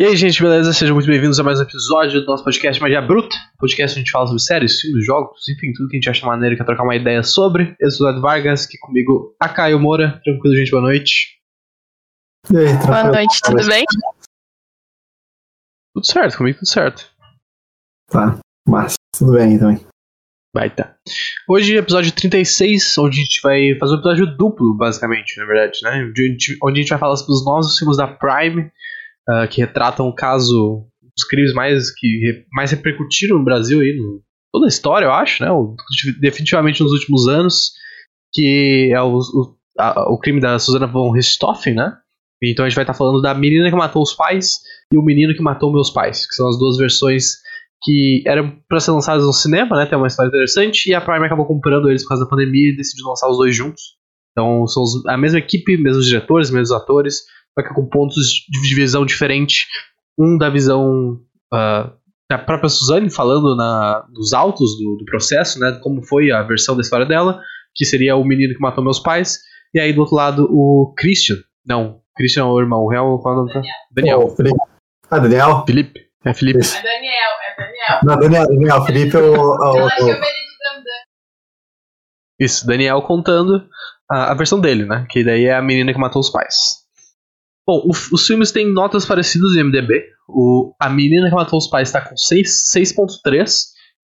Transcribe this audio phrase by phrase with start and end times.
[0.00, 0.72] E aí, gente, beleza?
[0.72, 3.36] Sejam muito bem-vindos a mais um episódio do nosso podcast Magia Bruta.
[3.58, 6.24] Podcast onde a gente fala sobre séries, filmes, jogos, enfim, tudo que a gente acha
[6.24, 7.76] maneiro e quer trocar uma ideia sobre.
[7.78, 10.18] Eu sou o Eduardo Vargas, aqui comigo a Caio Moura.
[10.24, 11.38] Tranquilo, gente, boa noite.
[12.50, 12.86] E aí, tranquilo?
[12.86, 13.84] Boa noite, tudo bem?
[15.94, 17.12] Tudo certo, comigo tudo certo.
[18.10, 19.86] Tá, mas tudo bem também.
[20.54, 20.96] Baita.
[21.46, 26.06] Hoje, episódio 36, onde a gente vai fazer um episódio duplo, basicamente, na verdade, né?
[26.08, 28.72] Onde a gente, onde a gente vai falar sobre os novos filmes da Prime,
[29.30, 34.22] uh, que retratam o caso, os crimes mais que mais repercutiram no Brasil aí, no,
[34.52, 35.50] toda a história, eu acho, né?
[35.50, 35.76] O,
[36.20, 37.72] definitivamente nos últimos anos,
[38.32, 41.96] que é o, o, a, o crime da Susana von Richthofen, né?
[42.42, 44.60] Então a gente vai estar falando da menina que matou os pais
[44.92, 47.34] e o menino que matou meus pais, que são as duas versões
[47.82, 49.86] que eram para ser lançadas no cinema, né?
[49.86, 52.76] Tem uma história interessante e a Prime acabou comprando eles por causa da pandemia e
[52.76, 53.96] decidiu lançar os dois juntos.
[54.32, 57.22] Então são a mesma equipe, mesmos diretores, mesmos atores,
[57.58, 59.66] só que com pontos de visão diferente.
[60.18, 61.20] Um da visão
[61.52, 61.92] uh,
[62.30, 65.78] da própria Suzane falando na, nos autos do, do, processo, né?
[65.82, 67.40] Como foi a versão da história dela,
[67.74, 69.38] que seria o menino que matou meus pais.
[69.74, 71.36] E aí do outro lado o Christian.
[71.66, 72.80] Não, Christian é o irmão.
[72.80, 73.52] O real qual é o nome?
[73.90, 74.34] Daniel.
[74.36, 74.56] Daniel.
[74.58, 74.68] Oh,
[75.10, 75.64] ah, Daniel?
[75.66, 76.00] Felipe.
[76.24, 76.58] É Felipe.
[76.58, 78.00] É Daniel, é Daniel.
[78.04, 78.84] Não, Daniel, Daniel.
[78.84, 79.34] Felipe é o.
[79.34, 80.40] o, o...
[82.38, 83.68] Isso, Daniel contando
[84.10, 85.06] a, a, versão dele, né?
[85.10, 86.80] Que daí é a menina que matou os pais.
[87.70, 90.04] Bom, o, os filmes têm notas parecidas em MDB.
[90.28, 93.52] O, a menina que matou os pais está com 6.3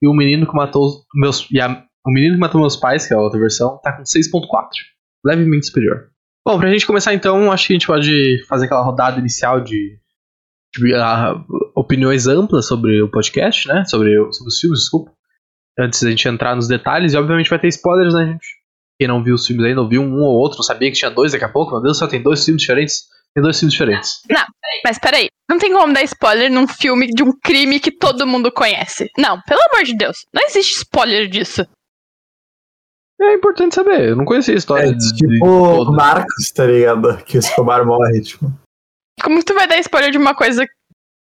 [0.00, 3.12] e o menino que matou meus e a, o menino que matou meus pais, que
[3.12, 4.68] é a outra versão, está com 6.4,
[5.24, 6.10] levemente superior.
[6.46, 9.98] Bom, pra gente começar então, acho que a gente pode fazer aquela rodada inicial de,
[10.72, 11.44] de uh,
[11.74, 13.84] opiniões amplas sobre o podcast, né?
[13.86, 15.10] Sobre, sobre os filmes, desculpa.
[15.76, 18.46] Antes da gente entrar nos detalhes, e obviamente vai ter spoilers, né, gente?
[18.96, 21.10] Quem não viu os filmes ainda, não viu um ou outro, não sabia que tinha
[21.10, 23.15] dois daqui a pouco, meu Deus, só tem dois filmes diferentes.
[23.36, 24.22] Tem dois filmes diferentes.
[24.30, 24.46] Não,
[24.82, 25.28] mas peraí.
[25.46, 29.10] Não tem como dar spoiler num filme de um crime que todo mundo conhece.
[29.18, 30.24] Não, pelo amor de Deus.
[30.32, 31.66] Não existe spoiler disso.
[33.20, 34.08] É importante saber.
[34.08, 34.88] Eu não conhecia a história.
[34.88, 37.14] É, de, tipo de Marcos, tá ligado?
[37.24, 38.50] Que o Escobar morre, tipo.
[39.22, 40.66] Como tu vai dar spoiler de uma coisa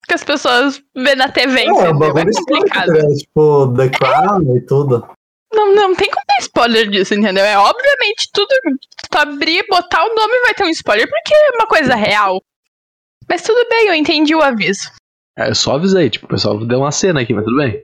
[0.06, 1.64] que as pessoas vê na TV?
[1.64, 2.94] É, o bagulho é complicado.
[2.94, 4.58] É, tipo, The Crown é.
[4.58, 5.08] e tudo.
[5.52, 7.44] Não, não tem como ter spoiler disso, entendeu?
[7.44, 8.48] É obviamente tudo.
[9.10, 12.42] Tu abrir, botar o nome vai ter um spoiler, porque é uma coisa real.
[13.28, 14.90] Mas tudo bem, eu entendi o aviso.
[15.36, 17.82] É, eu só avisei, tipo, o pessoal deu uma cena aqui, mas tudo bem.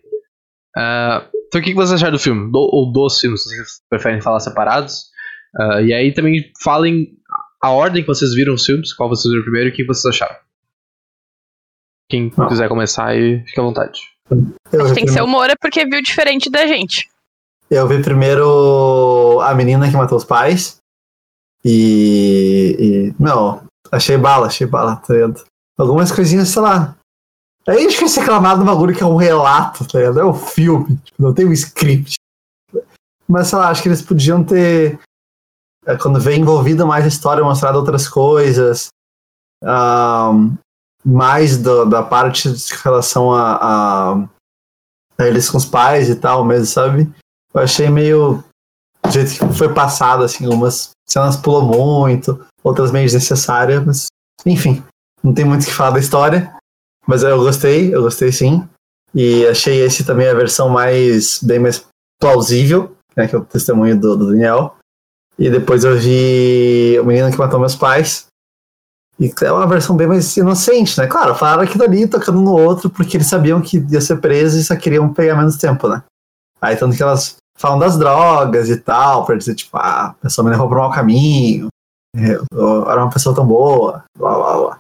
[0.77, 2.51] Uh, então o que vocês acharam do filme?
[2.53, 5.05] Do, ou dos filmes, se vocês preferem falar separados.
[5.59, 7.17] Uh, e aí também falem
[7.63, 10.15] a ordem que vocês viram os filmes, qual vocês viram primeiro e o que vocês
[10.15, 10.37] acharam.
[12.11, 12.47] Quem ah.
[12.47, 14.01] quiser começar aí, fica à vontade.
[14.73, 17.09] Eu tem que ser o Moura porque viu diferente da gente.
[17.71, 20.79] Eu vi primeiro a menina que matou os pais.
[21.65, 22.77] E.
[22.79, 23.63] e não,
[23.93, 25.45] achei bala, achei bala, tá ligado?
[25.77, 26.97] Algumas coisinhas, sei lá.
[27.69, 30.21] Gente quer reclamado do bagulho que é um relato, tá ligado?
[30.21, 32.15] É um filme, tipo, não tem um script.
[33.27, 34.99] Mas sei lá, acho que eles podiam ter.
[35.87, 38.89] É, quando vem envolvida mais a história, mostrado outras coisas.
[39.63, 40.57] Um,
[41.05, 44.29] mais do, da parte de relação a, a,
[45.19, 47.13] a eles com os pais e tal mesmo, sabe?
[47.55, 48.43] Eu achei meio.
[49.05, 54.07] Do jeito que foi passado, assim, umas cenas pulou muito, outras meio desnecessárias, mas
[54.45, 54.83] enfim,
[55.23, 56.53] não tem muito o que falar da história.
[57.07, 58.69] Mas eu gostei, eu gostei sim.
[59.15, 61.85] E achei esse também a versão mais bem mais
[62.21, 64.77] plausível, né, que é o testemunho do, do Daniel.
[65.39, 68.27] E depois eu vi o menino que matou meus pais.
[69.19, 71.07] E é uma versão bem mais inocente, né?
[71.07, 74.63] Claro, falaram aquilo ali tocando no outro porque eles sabiam que ia ser preso e
[74.63, 76.03] só queriam pegar menos tempo, né?
[76.61, 80.45] Aí tanto que elas falam das drogas e tal, pra dizer, tipo, ah, a pessoa
[80.45, 81.69] me levou pro mau caminho,
[82.15, 84.79] eu era uma pessoa tão boa, blá blá blá.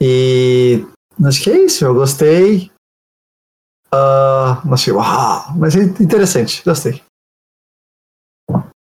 [0.00, 0.84] E
[1.24, 2.70] acho que é isso, eu gostei.
[3.92, 7.02] Uh, achei, uau, mas é interessante, gostei.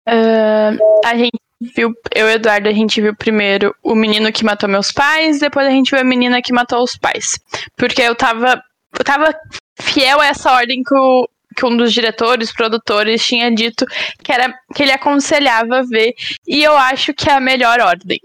[0.08, 1.40] Uh, a gente
[1.76, 5.40] viu, eu e o Eduardo, a gente viu primeiro o menino que matou meus pais,
[5.40, 7.40] depois a gente viu a menina que matou os pais.
[7.78, 8.62] Porque eu tava,
[8.98, 9.36] eu tava
[9.80, 13.86] fiel a essa ordem que o, que um dos diretores, produtores, tinha dito
[14.24, 16.14] que era que ele aconselhava ver.
[16.48, 18.20] E eu acho que é a melhor ordem.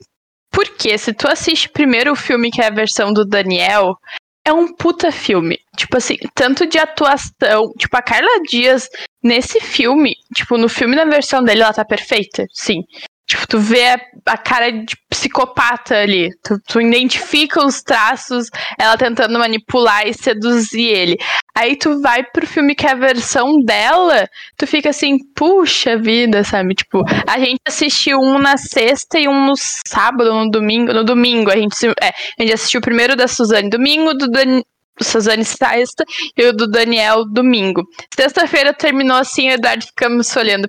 [0.50, 3.97] Porque se tu assiste primeiro o filme, que é a versão do Daniel,
[4.44, 5.59] é um puta filme.
[5.77, 7.73] Tipo assim, tanto de atuação.
[7.79, 8.88] Tipo, a Carla Dias,
[9.23, 12.47] nesse filme, tipo, no filme na versão dele, ela tá perfeita.
[12.53, 12.83] Sim.
[13.31, 16.31] Tipo, tu vê a, a cara de psicopata ali.
[16.43, 21.17] Tu, tu, identifica os traços, ela tentando manipular e seduzir ele.
[21.55, 26.43] Aí tu vai pro filme que é a versão dela, tu fica assim, puxa vida,
[26.43, 26.75] sabe?
[26.75, 30.93] Tipo, a gente assistiu um na sexta e um no sábado, no domingo.
[30.93, 34.61] No domingo, a gente, é, a gente assistiu o primeiro da Suzane domingo, do Dan,
[35.00, 36.05] Suzane sexta
[36.37, 37.85] e o do Daniel domingo.
[38.12, 40.69] Sexta-feira terminou assim, o Eduardo ficamos olhando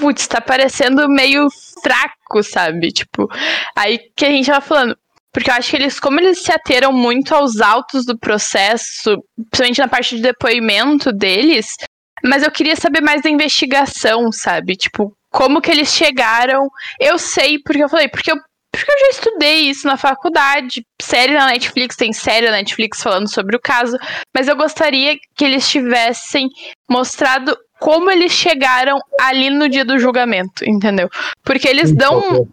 [0.00, 1.48] putz, tá parecendo meio
[1.82, 2.90] fraco, sabe?
[2.90, 3.28] Tipo,
[3.76, 4.96] aí que a gente tava falando.
[5.32, 9.16] Porque eu acho que eles, como eles se ateram muito aos autos do processo,
[9.50, 11.76] principalmente na parte de depoimento deles,
[12.24, 14.74] mas eu queria saber mais da investigação, sabe?
[14.74, 16.68] Tipo, como que eles chegaram.
[16.98, 18.36] Eu sei, porque eu falei, porque eu,
[18.72, 20.82] porque eu já estudei isso na faculdade.
[21.00, 23.96] Série na Netflix, tem série na Netflix falando sobre o caso.
[24.34, 26.48] Mas eu gostaria que eles tivessem
[26.90, 31.08] mostrado como eles chegaram ali no dia do julgamento, entendeu?
[31.42, 32.46] Porque eles dão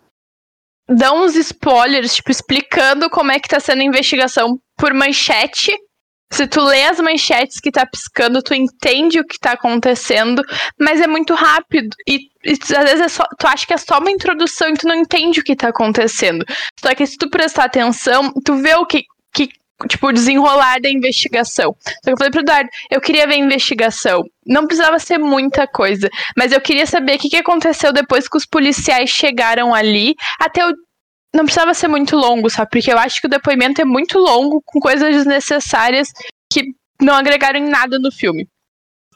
[0.89, 5.75] dão uns spoilers, tipo, explicando como é que tá sendo a investigação por manchete.
[6.31, 10.43] Se tu lê as manchetes que tá piscando, tu entende o que tá acontecendo,
[10.79, 11.95] mas é muito rápido.
[12.05, 14.87] E, e às vezes é só, tu acha que é só uma introdução e tu
[14.87, 16.45] não entende o que tá acontecendo.
[16.79, 19.07] Só que se tu prestar atenção, tu vê o que, que
[19.87, 21.75] tipo, desenrolar da investigação.
[21.83, 24.23] Só que eu falei pro Eduardo, eu queria ver a investigação.
[24.45, 28.37] Não precisava ser muita coisa, mas eu queria saber o que, que aconteceu depois que
[28.37, 30.73] os policiais chegaram ali, até o
[31.33, 32.69] não precisava ser muito longo, sabe?
[32.71, 36.09] Porque eu acho que o depoimento é muito longo, com coisas desnecessárias
[36.51, 38.47] que não agregaram em nada no filme.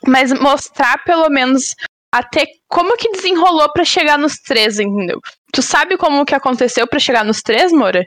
[0.05, 1.73] Mas mostrar, pelo menos,
[2.13, 5.19] até como que desenrolou para chegar nos três, entendeu?
[5.53, 8.05] Tu sabe como que aconteceu para chegar nos três, Moura?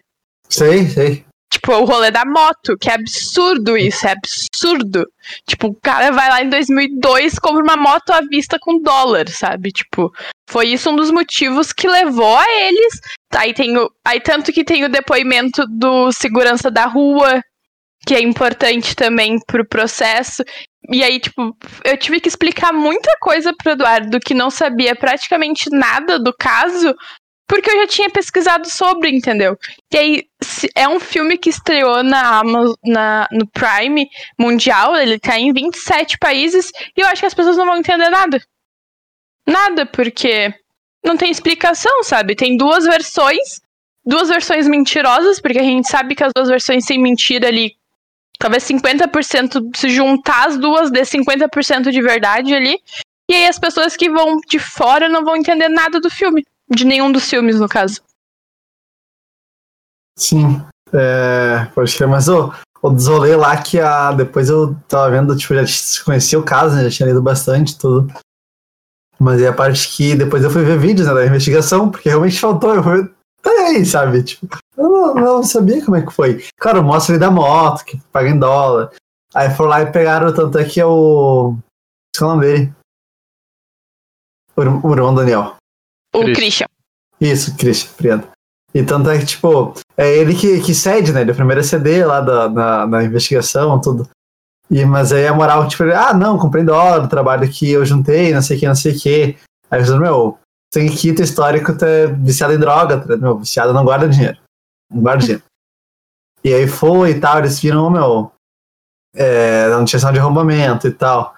[0.48, 1.24] Sei, sei.
[1.52, 5.06] Tipo, o rolê da moto, que é absurdo isso, é absurdo.
[5.46, 9.70] Tipo, o cara vai lá em 2002 compra uma moto à vista com dólar, sabe?
[9.70, 10.12] Tipo,
[10.48, 13.00] foi isso um dos motivos que levou a eles.
[13.34, 17.40] Aí tem o, aí tanto que tem o depoimento do segurança da rua,
[18.06, 20.44] que é importante também pro processo.
[20.90, 25.70] E aí, tipo, eu tive que explicar muita coisa pro Eduardo que não sabia praticamente
[25.70, 26.94] nada do caso,
[27.46, 29.58] porque eu já tinha pesquisado sobre, entendeu?
[29.92, 30.22] E aí,
[30.74, 34.08] é um filme que estreou na, Amazon, na no Prime
[34.38, 38.08] mundial, ele tá em 27 países, e eu acho que as pessoas não vão entender
[38.08, 38.42] nada.
[39.46, 40.54] Nada, porque
[41.04, 42.34] não tem explicação, sabe?
[42.34, 43.60] Tem duas versões,
[44.04, 47.76] duas versões mentirosas, porque a gente sabe que as duas versões sem mentira ali,
[48.38, 52.78] talvez 50% se juntar as duas, dê 50% de verdade ali.
[53.30, 56.42] E aí as pessoas que vão de fora não vão entender nada do filme.
[56.68, 58.00] De nenhum dos filmes, no caso.
[60.18, 60.64] Sim.
[60.92, 65.54] É, pode crer, mas o, o desolê lá que a, depois eu tava vendo, tipo,
[65.54, 65.64] já
[66.04, 68.12] conhecia o caso, né, já tinha lido bastante tudo.
[69.18, 72.38] Mas é a parte que depois eu fui ver vídeos né, da investigação, porque realmente
[72.38, 72.74] faltou.
[72.74, 73.14] Eu fui,
[73.48, 74.22] aí, sabe?
[74.22, 74.46] Tipo,
[74.76, 76.44] eu não, não, sabia como é que foi.
[76.58, 78.90] Claro, mostra ele da moto, que paga em dólar.
[79.34, 81.56] Aí foram lá e pegaram, tanto é que é o.
[82.16, 82.74] Qual é o nome dele?
[84.56, 85.56] O irmão Daniel.
[86.14, 86.66] O Christian.
[87.20, 88.28] Isso, Christian, obrigado.
[88.74, 91.20] E tanto é que, tipo, é ele que, que cede, né?
[91.20, 94.08] Ele é o primeiro CD lá da, na, na investigação, tudo.
[94.70, 98.42] E, mas aí a moral, tipo, ah, não, comprei dólar, trabalho que eu juntei, não
[98.42, 99.38] sei o que, não sei o que.
[99.70, 100.38] Aí eu meu,
[100.72, 104.38] tem aqui teu histórico, tu é viciado em droga, tá, meu, viciado não guarda dinheiro.
[104.90, 105.42] Não guarda dinheiro.
[106.42, 108.32] e aí foi e tal, eles viram, meu,
[109.14, 111.34] é, não tinha de arrombamento e tal.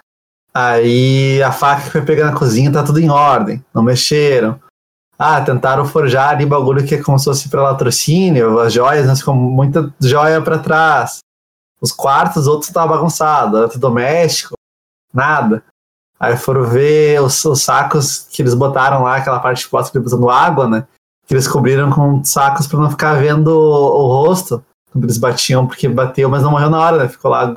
[0.55, 4.59] Aí a faca que foi pegar na cozinha tá tudo em ordem, não mexeram.
[5.19, 9.23] Ah, tentaram forjar ali bagulho que é como se fosse para latrocínio, as joias, mas
[9.23, 11.19] com muita joia para trás.
[11.81, 14.55] Os quartos, outros estavam bagunçados, doméstico,
[15.13, 15.63] nada.
[16.19, 20.31] Aí foram ver os, os, sacos que eles botaram lá, aquela parte que posta usando
[20.31, 20.87] água, né?
[21.27, 25.89] Que eles cobriram com sacos para não ficar vendo o, o, rosto eles batiam, porque
[25.89, 27.09] bateu, mas não morreu na hora, né?
[27.09, 27.53] Ficou lá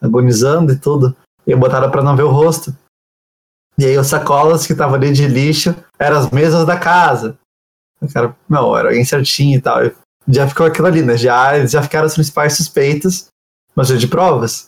[0.00, 1.14] agonizando e tudo.
[1.46, 2.74] E botaram para não ver o rosto.
[3.78, 7.38] E aí, os sacolas que estavam ali de lixo eram as mesas da casa.
[8.12, 9.78] Cara, não, era alguém certinho e tal.
[10.26, 11.16] Já ficou aquilo ali, né?
[11.16, 13.26] Já, já ficaram os principais suspeitos,
[13.76, 14.66] mas de provas.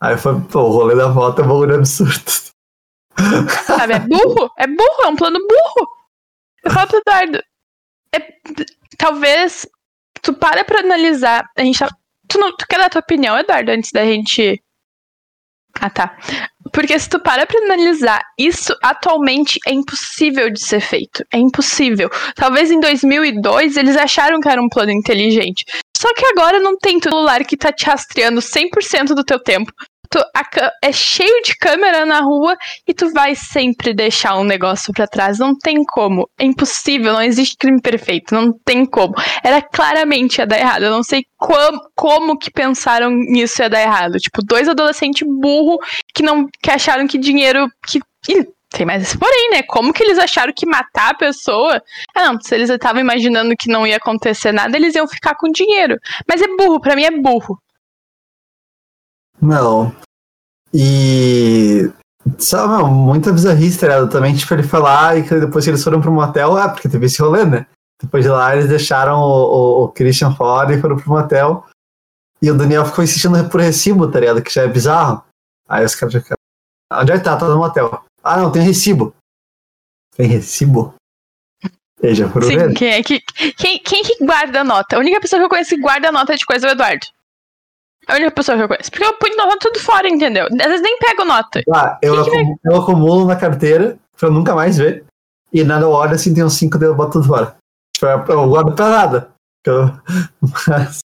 [0.00, 2.30] Aí foi, pô, o rolê da volta é um bagulho absurdo.
[3.64, 5.88] Sabe, é burro, é burro, é um plano burro.
[6.64, 7.42] Eu falo pro Eduardo,
[8.14, 8.20] é,
[8.96, 9.66] talvez
[10.22, 11.88] tu para pra analisar, a gente tá,
[12.28, 14.62] tu, não, tu quer dar tua opinião, Eduardo, antes da gente
[15.80, 16.16] ah, tá.
[16.72, 21.24] Porque se tu para pra analisar, isso atualmente é impossível de ser feito.
[21.32, 22.10] É impossível.
[22.34, 25.64] Talvez em 2002 eles acharam que era um plano inteligente.
[25.96, 29.72] Só que agora não tem celular que tá te rastreando 100% do teu tempo.
[30.10, 34.92] Tu, a, é cheio de câmera na rua e tu vai sempre deixar um negócio
[34.92, 35.38] para trás.
[35.38, 36.28] Não tem como.
[36.38, 38.34] É impossível, não existe crime perfeito.
[38.34, 39.14] Não tem como.
[39.42, 40.84] Era claramente ia dar errado.
[40.84, 44.18] Eu não sei como, como que pensaram nisso ia dar errado.
[44.18, 45.78] Tipo, dois adolescentes burro
[46.14, 47.68] que não que acharam que dinheiro.
[47.86, 48.00] que
[48.70, 49.62] tem mais esse porém, né?
[49.62, 51.82] Como que eles acharam que matar a pessoa?
[52.14, 55.50] Ah, não, se eles estavam imaginando que não ia acontecer nada, eles iam ficar com
[55.50, 55.96] dinheiro.
[56.28, 57.58] Mas é burro, para mim é burro.
[59.40, 59.94] Não.
[60.72, 61.90] E.
[62.52, 66.12] Meu, muita bizarrice, tá Também, tipo, ele foi lá e depois que eles foram pro
[66.12, 67.66] motel, ah, porque teve esse rolê, né?
[68.00, 71.64] Depois de lá, eles deixaram o, o, o Christian fora e foram pro motel.
[72.40, 74.42] E o Daniel ficou insistindo por recibo, tá ligado?
[74.42, 75.24] Que já é bizarro.
[75.68, 76.22] Aí os caras já.
[76.92, 77.36] Onde é que tá?
[77.36, 78.04] Tá no motel.
[78.22, 79.14] Ah, não, tem recibo.
[80.16, 80.94] Tem recibo?
[82.02, 82.74] E já foram Sim, ver?
[82.74, 83.20] quem, é que,
[83.56, 84.96] quem, quem que guarda a nota?
[84.96, 87.06] A única pessoa que eu conheço que guarda a nota de coisa é o Eduardo.
[88.08, 88.90] A única pessoa que eu conheço.
[88.90, 90.46] Porque eu ponho nota tudo fora, entendeu?
[90.46, 91.60] Às vezes nem pego nota.
[91.74, 95.04] Ah, eu, Que que acumulo, eu acumulo na carteira pra eu nunca mais ver.
[95.52, 97.56] E nada eu olho assim, tem uns 5 eu boto tudo fora.
[97.94, 99.30] Tipo, eu eu guardo pra nada.
[99.66, 99.90] Eu,
[100.66, 101.00] mas,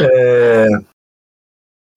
[0.00, 0.68] é...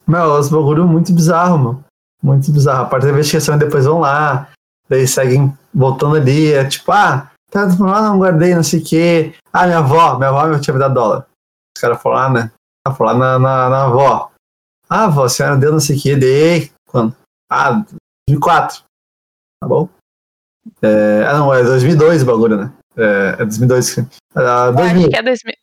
[0.07, 1.85] Meu, os bagulho muito bizarro, mano.
[2.21, 2.83] Muito bizarro.
[2.83, 4.49] A parte da investigação depois vão lá.
[4.89, 6.51] Daí seguem voltando ali.
[6.51, 9.33] É tipo, ah, tá, ah, não guardei, não sei o quê.
[9.53, 11.25] Ah, minha avó, minha avó tinha me dado dólar.
[11.75, 12.51] Os caras foram lá, né?
[12.85, 14.31] Ah, foram lá na, na, na avó.
[14.87, 16.15] Ah, avó, a senhora deu não sei o quê.
[16.15, 16.71] Dei.
[16.87, 17.15] Quando?
[17.49, 17.83] Ah,
[18.29, 18.83] 2004.
[19.61, 19.89] Tá bom?
[20.81, 22.73] É, ah, não, é 2002 o bagulho, né?
[22.95, 23.99] É, é 2002.
[24.35, 24.99] Ah, Eu 2000.
[25.01, 25.53] acho que é 2000.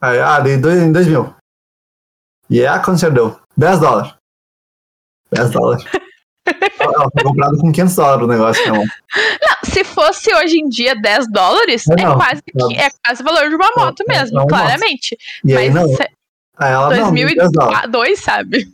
[0.00, 1.34] Aí, ah, dei dois, em 2000.
[2.50, 3.40] E é, quanto você deu?
[3.56, 4.14] 10 dólares.
[5.30, 5.84] 10 dólares.
[7.12, 8.84] Foi comprado com 500 dólares o negócio, mano?
[8.84, 12.16] Não, se fosse hoje em dia 10 dólares, Não, é, não.
[12.16, 15.16] quase, que- é quase o valor de uma Não, moto é- mesmo, é claramente.
[15.44, 15.96] E aí, Mas não.
[15.96, 16.08] se-
[16.58, 17.90] Aí ela, não, 10 dólares.
[17.90, 18.68] 2002, sabe?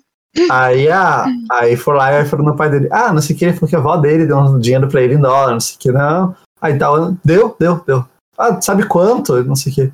[0.50, 2.88] Aí, a, aí foram lá e foram no pai dele.
[2.92, 5.02] Ah, não sei o que, ele falou que a avó dele deu um dinheiro pra
[5.02, 6.36] ele em dólar, não sei o que, não.
[6.60, 8.04] Aí tal, deu, deu, deu.
[8.36, 9.42] Ah, sabe quanto?
[9.44, 9.92] Não sei o que.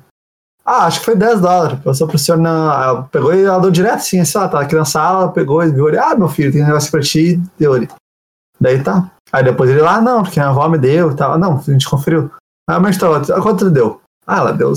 [0.65, 1.79] Ah, acho que foi 10 dólares.
[1.83, 2.39] Passou pro senhor.
[2.39, 5.71] Ela pegou e ela deu direto, assim, assim, ela tava aqui na sala, pegou e
[5.71, 5.99] viu ele.
[5.99, 7.87] Ah, meu filho, tem um negócio pra ti, deu ele.
[8.59, 9.11] Daí tá.
[9.31, 11.33] Aí depois ele lá, ah, não, porque a avó me deu e tal.
[11.33, 12.31] Ah, Não, a gente conferiu.
[12.67, 13.07] Ah, mas tá,
[13.41, 14.01] quanto ele deu?
[14.25, 14.73] Ah, ela deu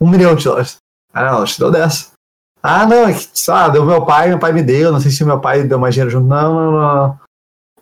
[0.00, 0.76] um milhão de dólares.
[1.12, 2.12] Ah, não, ela te deu 10.
[2.62, 5.24] Ah, não, é que, lá, deu meu pai, meu pai me deu, não sei se
[5.24, 6.26] meu pai deu mais dinheiro junto.
[6.26, 7.20] Não, não, não.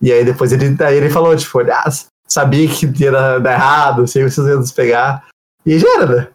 [0.01, 1.85] E aí depois ele, aí ele falou, tipo, ah,
[2.27, 5.27] sabia que ia dar, dar errado, sei que vocês iam nos pegar.
[5.67, 6.29] E já era, né?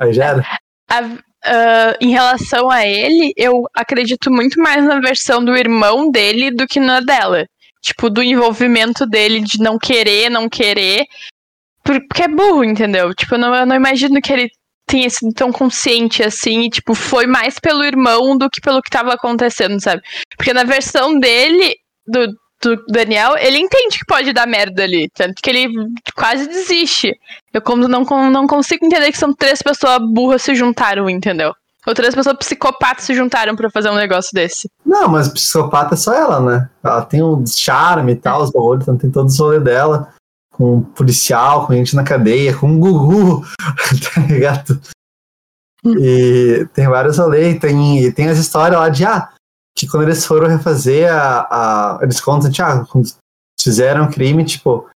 [0.00, 0.46] Aí já era.
[0.90, 6.50] A- ah, em relação a ele, eu acredito muito mais na versão do irmão dele
[6.50, 7.46] do que na dela.
[7.82, 11.04] Tipo, do envolvimento dele de não querer, não querer.
[11.84, 13.12] por- Porque é burro, entendeu?
[13.14, 14.48] Tipo, eu não, eu não imagino que ele
[14.86, 18.90] tenha sido tão consciente assim e, tipo, foi mais pelo irmão do que pelo que
[18.90, 20.00] tava acontecendo, sabe?
[20.36, 21.74] Porque na versão dele,
[22.06, 22.28] do,
[22.62, 25.10] do Daniel, ele entende que pode dar merda ali.
[25.14, 25.68] Tanto que ele
[26.14, 27.12] quase desiste.
[27.52, 31.52] Eu como não, não consigo entender que são três pessoas burras se juntaram, entendeu?
[31.86, 34.70] Ou três pessoas psicopatas se juntaram pra fazer um negócio desse.
[34.86, 36.70] Não, mas psicopata é só ela, né?
[36.82, 40.08] Ela tem o charme e tal, os bagulhos, então tem todo o rolê dela.
[40.52, 43.44] Com policial, com gente na cadeia, com um Gugu,
[44.14, 44.80] tá ligado?
[45.84, 49.30] E tem vários rolês, tem, tem as histórias lá de, ah,
[49.76, 51.96] que quando eles foram refazer a.
[51.96, 53.08] a eles contam, de, ah, quando
[53.60, 54.88] fizeram crime, tipo,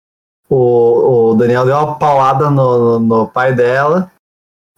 [0.49, 4.11] o, o Daniel deu uma paulada no, no, no pai dela,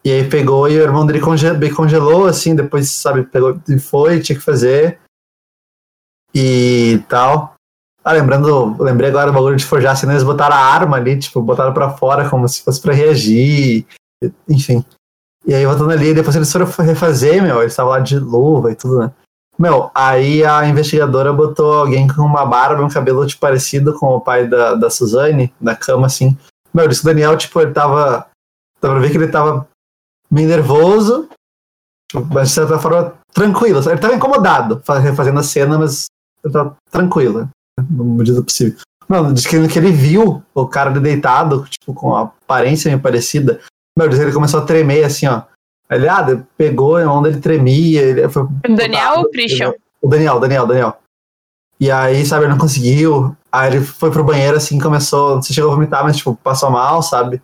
[0.03, 4.21] e aí pegou e o irmão dele conge- congelou, assim, depois, sabe, pegou e foi,
[4.21, 4.99] tinha que fazer.
[6.33, 7.55] E tal.
[8.03, 11.41] Ah, lembrando, lembrei agora do bagulho de forjar, assim, eles botaram a arma ali, tipo,
[11.41, 13.85] botaram pra fora como se fosse pra reagir,
[14.47, 14.85] enfim.
[15.45, 18.75] E aí, voltando ali, depois eles foram refazer, meu, eles estavam lá de luva e
[18.75, 19.13] tudo, né?
[19.57, 24.05] Meu, aí a investigadora botou alguém com uma barba e um cabelo, tipo, parecido com
[24.07, 26.37] o pai da, da Suzane, na cama, assim.
[26.73, 28.27] Meu, disse o Daniel, tipo, ele tava...
[28.79, 29.67] Dá pra ver que ele tava
[30.29, 31.27] meio nervoso,
[32.11, 33.79] tipo, mas de certa forma tranquilo.
[33.89, 36.05] Ele tava incomodado fa- refazendo a cena, mas
[36.43, 37.49] ele tava tranquilo, né?
[37.89, 38.77] no medida possível.
[39.09, 43.61] Não, diz que, ele viu o cara deitado, tipo, com a aparência meio parecida.
[43.97, 45.43] Meu, diz ele começou a tremer assim, ó.
[45.89, 48.01] Ele, ah, pegou, mão dele tremia.
[48.01, 49.73] Ele foi, O Daniel ou o Christian?
[50.01, 50.97] o Daniel, Daniel, Daniel.
[51.79, 53.35] E aí, sabe, ele não conseguiu.
[53.51, 56.35] Aí ele foi pro banheiro assim, começou, não sei se chegou a vomitar, mas tipo,
[56.35, 57.41] passou mal, sabe?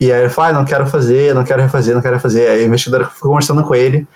[0.00, 2.50] E aí ele falou, ah, não quero fazer, não quero refazer, não quero refazer.
[2.50, 4.06] Aí a investigadora ficou conversando com ele.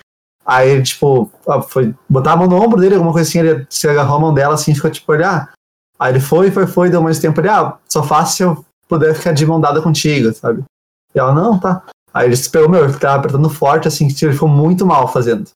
[0.45, 3.65] Aí ele, tipo, ah, foi botar a mão no ombro dele, alguma coisa assim, ele
[3.69, 5.51] se agarrou a mão dela assim, ficou tipo, olhar.
[5.97, 9.13] Aí ele foi, foi, foi, deu mais tempo, ele, ah, só faço se eu puder
[9.15, 10.63] ficar de mão dada contigo, sabe?
[11.13, 11.83] E ela, não, tá.
[12.13, 15.07] Aí ele se pegou, meu, ele tava apertando forte, assim, que ele ficou muito mal
[15.11, 15.49] fazendo.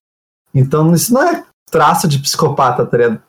[0.53, 3.21] Então, isso não é traço de psicopata, tá ligado?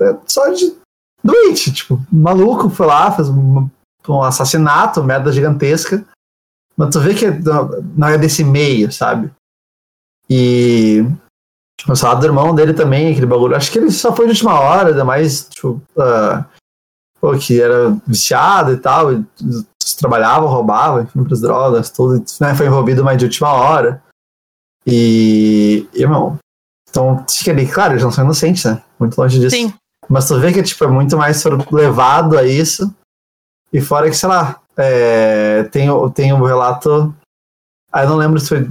[0.00, 0.76] É só de
[1.22, 3.68] doente, tipo, maluco foi lá, fez um,
[4.08, 6.04] um assassinato, merda gigantesca.
[6.76, 7.26] Mas tu vê que
[7.96, 9.30] não é desse meio, sabe?
[10.30, 11.04] E
[11.88, 13.56] o salário do irmão dele também, aquele bagulho.
[13.56, 16.44] Acho que ele só foi de última hora, ainda mais, tipo, uh,
[17.20, 19.24] pô, que era viciado e tal, e
[19.98, 24.02] trabalhava, roubava, enfim, pras drogas, tudo, né, foi envolvido mais de última hora.
[24.86, 26.38] E, irmão,
[26.88, 28.82] então fica ali, claro, eles não são inocentes, né?
[28.98, 29.54] Muito longe disso.
[29.54, 29.74] Sim.
[30.08, 32.92] Mas tu vê que tipo, é muito mais levado a isso.
[33.72, 37.14] E fora que, sei lá, é, tem, tem um relato.
[37.92, 38.70] Aí eu não lembro se foi.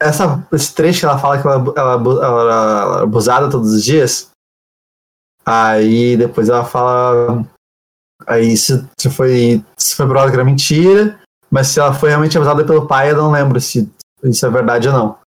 [0.00, 3.84] Essa, esse trecho que ela fala que ela, ela, ela, ela é abusada todos os
[3.84, 4.30] dias.
[5.46, 7.46] Aí depois ela fala.
[8.26, 9.62] Aí se, se foi.
[9.78, 11.18] Se foi provado que era mentira.
[11.50, 13.90] Mas se ela foi realmente abusada pelo pai, eu não lembro se
[14.24, 15.18] isso é verdade ou não.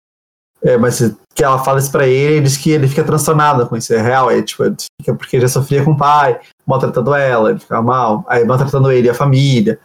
[0.63, 0.99] É, mas
[1.35, 4.01] que ela fala isso pra ele, ele diz que ele fica transtornado com isso, é
[4.01, 4.63] real, é tipo,
[4.99, 9.09] fica porque já sofria com o pai, maltratando ela, ele ficava mal, aí maltratando ele
[9.09, 9.79] e a família,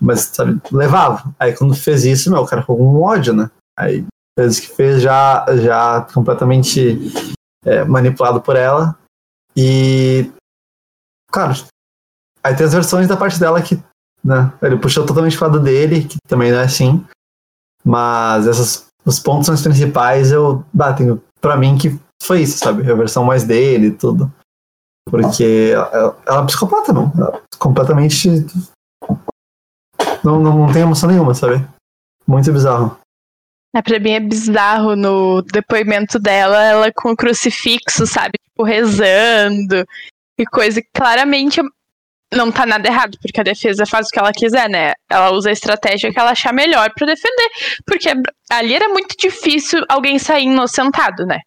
[0.00, 1.34] mas, sabe, levava.
[1.38, 3.50] Aí quando fez isso, meu, o cara ficou com ódio, né?
[3.78, 4.06] Aí
[4.38, 7.12] fez o que fez já, já completamente
[7.66, 8.96] é, manipulado por ela,
[9.56, 10.30] e,
[11.30, 11.54] cara,
[12.42, 13.82] aí tem as versões da parte dela que,
[14.22, 17.04] né, ele puxou totalmente pro lado dele, que também não é assim,
[17.84, 20.94] mas essas os pontos principais eu ah,
[21.40, 22.88] para mim que foi isso, sabe?
[22.90, 24.32] A versão mais dele e tudo.
[25.10, 27.12] Porque ela, ela é psicopata, não.
[27.16, 28.28] Ela é completamente.
[30.22, 31.66] Não, não, não tem emoção nenhuma, sabe?
[32.26, 32.96] Muito bizarro.
[33.74, 38.34] É, pra mim é bizarro no depoimento dela, ela com o crucifixo, sabe?
[38.38, 39.84] Tipo, rezando.
[40.38, 41.60] E coisa que claramente
[42.32, 44.92] não tá nada errado, porque a defesa faz o que ela quiser, né?
[45.10, 47.48] Ela usa a estratégia que ela achar melhor para defender.
[47.86, 48.08] Porque
[48.50, 51.38] ali era muito difícil alguém sair inocentado, né?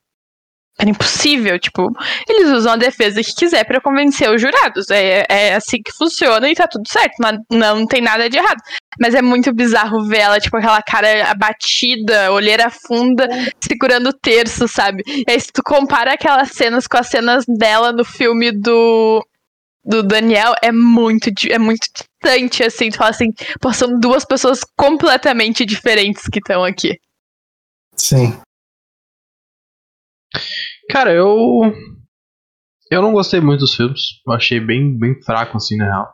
[0.78, 1.90] Era impossível, tipo,
[2.28, 4.90] eles usam a defesa que quiser para convencer os jurados.
[4.92, 7.14] É, é assim que funciona e tá tudo certo,
[7.50, 8.62] não, não tem nada de errado.
[9.00, 13.26] Mas é muito bizarro ver ela, tipo, aquela cara abatida, olheira funda,
[13.62, 15.02] segurando o terço, sabe?
[15.08, 19.26] E aí, se tu compara aquelas cenas com as cenas dela no filme do
[19.86, 22.90] do Daniel é muito, é muito distante, assim.
[22.90, 23.32] Tu fala assim,
[23.62, 27.00] pô, são duas pessoas completamente diferentes que estão aqui.
[27.96, 28.40] Sim.
[30.90, 31.72] Cara, eu.
[32.92, 34.02] Eu não gostei muito dos filmes.
[34.28, 36.14] Eu achei bem, bem fraco, assim, na real.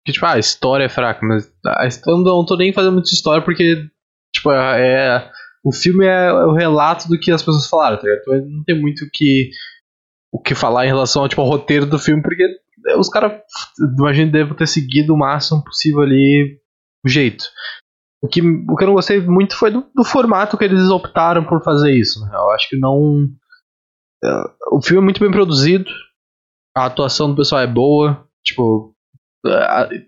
[0.00, 3.10] Porque, tipo, ah, a história é fraca, mas a história, não tô nem fazendo muita
[3.10, 3.86] história porque,
[4.34, 5.30] tipo, é, é,
[5.62, 8.20] o filme é o relato do que as pessoas falaram, tá ligado?
[8.22, 9.50] Então não tem muito o que,
[10.32, 12.46] o que falar em relação ao, tipo, ao roteiro do filme, porque
[12.96, 13.40] os caras,
[13.98, 16.58] imagino, devem ter seguido o máximo possível ali
[17.04, 17.44] o jeito.
[18.22, 21.44] O que, o que eu não gostei muito foi do, do formato que eles optaram
[21.44, 22.20] por fazer isso.
[22.20, 22.30] Né?
[22.32, 23.26] Eu acho que não.
[24.22, 25.90] É, o filme é muito bem produzido,
[26.76, 28.94] a atuação do pessoal é boa, tipo,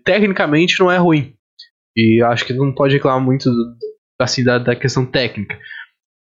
[0.05, 1.33] tecnicamente não é ruim.
[1.95, 3.49] E acho que não pode reclamar muito
[4.19, 5.57] assim, da, da questão técnica.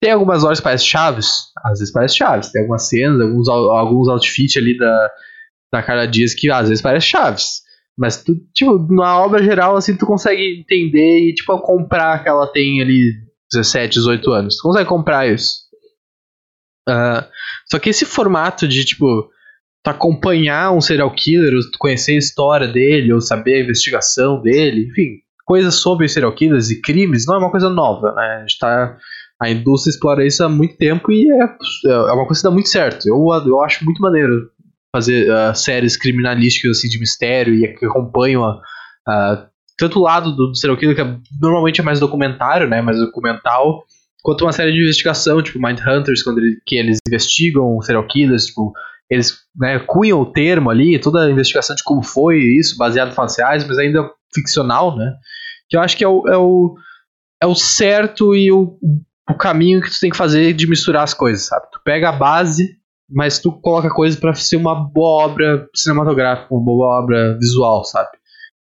[0.03, 1.29] Tem algumas horas que parece chaves,
[1.65, 2.51] às vezes parece chaves.
[2.51, 5.11] Tem algumas cenas, alguns, alguns outfits ali da,
[5.73, 7.61] da Carla Dias que às vezes parece Chaves.
[7.97, 12.47] Mas tu, tipo, na obra geral, assim, tu consegue entender e, tipo, comprar que ela
[12.47, 13.13] tem ali
[13.53, 14.57] 17, 18 anos.
[14.57, 15.69] Tu consegue comprar isso.
[16.89, 17.23] Uh,
[17.71, 19.29] só que esse formato de, tipo,
[19.85, 24.89] tu acompanhar um serial killer, tu conhecer a história dele, ou saber a investigação dele,
[24.89, 28.37] enfim, coisas sobre serial killers e crimes, não é uma coisa nova, né?
[28.37, 28.97] A gente tá.
[29.43, 32.69] A indústria explora isso há muito tempo e é, é uma coisa que dá muito
[32.69, 33.09] certo.
[33.09, 34.51] Eu, eu acho muito maneiro
[34.95, 38.55] fazer uh, séries criminalísticas assim de mistério e que acompanham a,
[39.09, 42.99] uh, tanto o lado do, serial killer que é, normalmente é mais documentário, né, mais
[42.99, 43.85] documental,
[44.23, 48.73] quanto uma série de investigação, tipo Mindhunters, quando ele, que eles investigam serial killers, tipo,
[49.09, 53.15] eles né, cunham o termo ali, toda a investigação de como foi isso, baseado em
[53.15, 55.13] faciais, mas ainda ficcional, né?
[55.69, 56.75] Que eu acho que é o, é o,
[57.43, 58.79] é o certo e o,
[59.29, 61.67] o caminho que tu tem que fazer de misturar as coisas, sabe?
[61.73, 62.77] Tu pega a base
[63.11, 68.09] mas tu coloca coisa para ser uma boa obra cinematográfica, uma boa obra visual, sabe?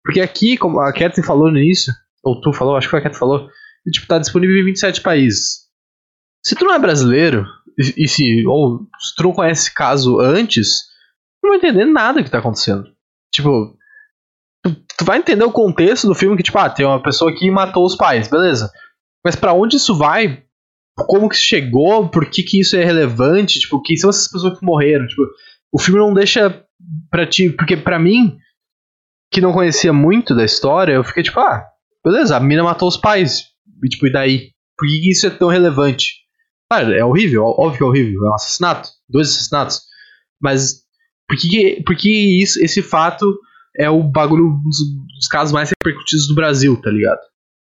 [0.04, 3.04] Porque aqui, como a Catherine falou no início, ou tu falou, acho que foi a
[3.04, 3.50] Catherine falou,
[3.92, 5.68] tipo, tá disponível em 27 países.
[6.46, 7.46] Se tu não é brasileiro,
[7.78, 10.84] e, e se, ou se tu não conhece esse caso antes,
[11.42, 12.86] tu não vai entender nada que tá acontecendo.
[13.34, 13.76] Tipo,
[14.64, 17.50] tu, tu vai entender o contexto do filme que, tipo, ah, tem uma pessoa que
[17.52, 18.72] matou os pais, beleza.
[19.24, 20.47] Mas para onde isso vai,
[21.06, 24.66] como que chegou, por que que isso é relevante, tipo, quem são essas pessoas que
[24.66, 25.22] morreram, tipo,
[25.72, 26.64] o filme não deixa
[27.10, 28.38] pra ti, porque pra mim,
[29.32, 31.66] que não conhecia muito da história, eu fiquei tipo, ah,
[32.04, 33.44] beleza, a mina matou os pais,
[33.84, 34.52] e tipo, e daí?
[34.78, 36.14] Por que, que isso é tão relevante?
[36.70, 39.82] Claro, é horrível, óbvio que é horrível, é um assassinato, dois assassinatos.
[40.42, 40.84] Mas
[41.28, 43.26] por que, por que isso, esse fato
[43.76, 44.78] é o bagulho dos,
[45.16, 47.20] dos casos mais repercutidos do Brasil, tá ligado?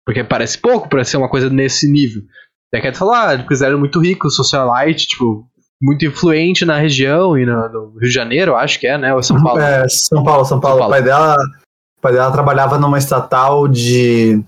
[0.06, 2.24] Porque parece pouco pra ser uma coisa nesse nível.
[2.72, 5.46] Daí quer falar, ah, porque eles eram muito ricos, socialite, tipo,
[5.82, 9.14] muito influente na região e no, no, Rio de Janeiro, acho que é, né?
[9.14, 9.60] Ou São Paulo?
[9.60, 10.78] É, São Paulo, São Paulo.
[10.78, 10.86] São Paulo.
[10.86, 14.42] O, pai dela, o pai dela trabalhava numa estatal de.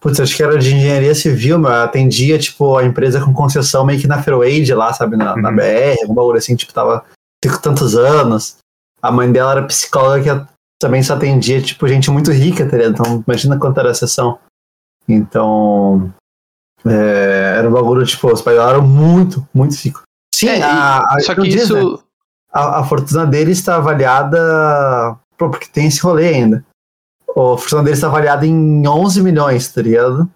[0.00, 1.70] Putz, acho que era de engenharia civil, meu.
[1.70, 5.16] Ela atendia, tipo, a empresa com concessão meio que na Fairwade lá, sabe?
[5.16, 5.42] Na, uhum.
[5.42, 7.04] na BR, um bagulho assim, tipo, tava
[7.62, 8.56] tantos anos.
[9.02, 12.92] A mãe dela era psicóloga que também só atendia, tipo, gente muito rica, tá ligado?
[12.92, 14.38] Então, imagina quanto era a sessão.
[15.06, 16.12] Então.
[16.86, 20.02] É, era um bagulho, tipo, os pais dela eram muito, muito ricos.
[20.34, 21.74] Sim, é, a, a, só que diz, isso.
[21.74, 21.98] Né?
[22.52, 25.16] A, a, fortuna dele está avaliada.
[25.36, 26.64] Pô, porque tem esse rolê ainda.
[27.28, 30.30] A fortuna dele está avaliada em 11 milhões, tá ligado?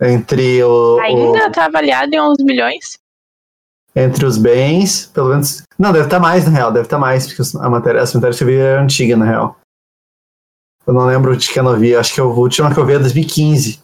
[0.00, 0.98] Entre o.
[1.00, 2.98] Ainda está avaliada em 11 milhões?
[3.94, 5.62] Entre os bens, pelo menos.
[5.78, 8.18] Não, deve estar tá mais, na real, deve estar tá mais, porque a matéria, essa
[8.18, 9.56] matéria que eu vi é antiga, na real.
[10.86, 12.94] Eu não lembro de que ano eu vi, acho que a última que eu vi
[12.94, 13.80] é 2015.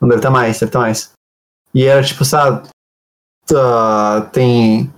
[0.00, 1.12] Não deve estar tá mais, deve estar mais.
[1.74, 2.68] E era tipo, sabe,
[3.50, 4.92] uh, tem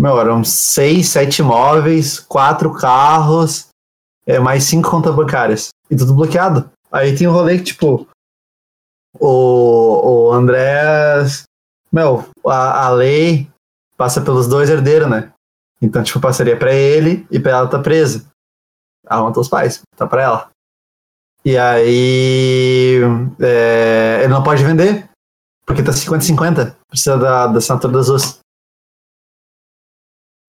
[0.00, 3.68] meu, eram seis, sete imóveis, quatro carros,
[4.26, 5.68] é, mais cinco contas bancárias.
[5.90, 6.70] E tudo bloqueado.
[6.90, 8.08] Aí tem um rolê que, tipo,
[9.18, 11.26] o, o André.
[11.92, 13.50] Meu, a, a lei
[13.94, 15.32] passa pelos dois herdeiros, né?
[15.82, 18.26] Então, tipo, passaria pra ele e pra ela tá presa.
[19.06, 20.50] Ela matou os pais, tá pra ela.
[21.44, 23.00] E aí.
[23.38, 25.09] É, ele não pode vender,
[25.70, 26.76] porque tá 50-50.
[26.88, 28.40] Precisa da, da assinatura das duas.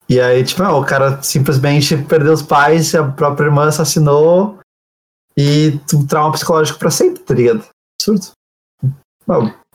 [0.09, 4.59] E aí, tipo, o cara simplesmente perdeu os pais, a própria irmã assassinou
[5.37, 7.65] e um trauma psicológico pra sempre, tá ligado?
[8.01, 8.31] Absurdo.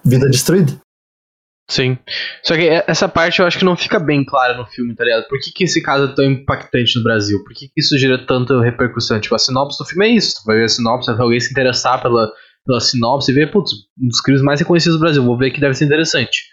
[0.04, 0.78] Vida destruída.
[1.70, 1.98] Sim.
[2.42, 5.26] Só que essa parte eu acho que não fica bem clara no filme, tá ligado?
[5.26, 7.42] Por que, que esse caso é tão impactante no Brasil?
[7.42, 9.20] Por que, que isso gera tanta repercussão?
[9.20, 10.34] Tipo, a sinopse do filme é isso.
[10.36, 12.30] Tu vai ver a sinopse, vai alguém se interessar pela,
[12.66, 15.22] pela sinopse ver, putz, um dos crimes mais reconhecidos do Brasil.
[15.22, 16.44] Vou ver que deve ser interessante.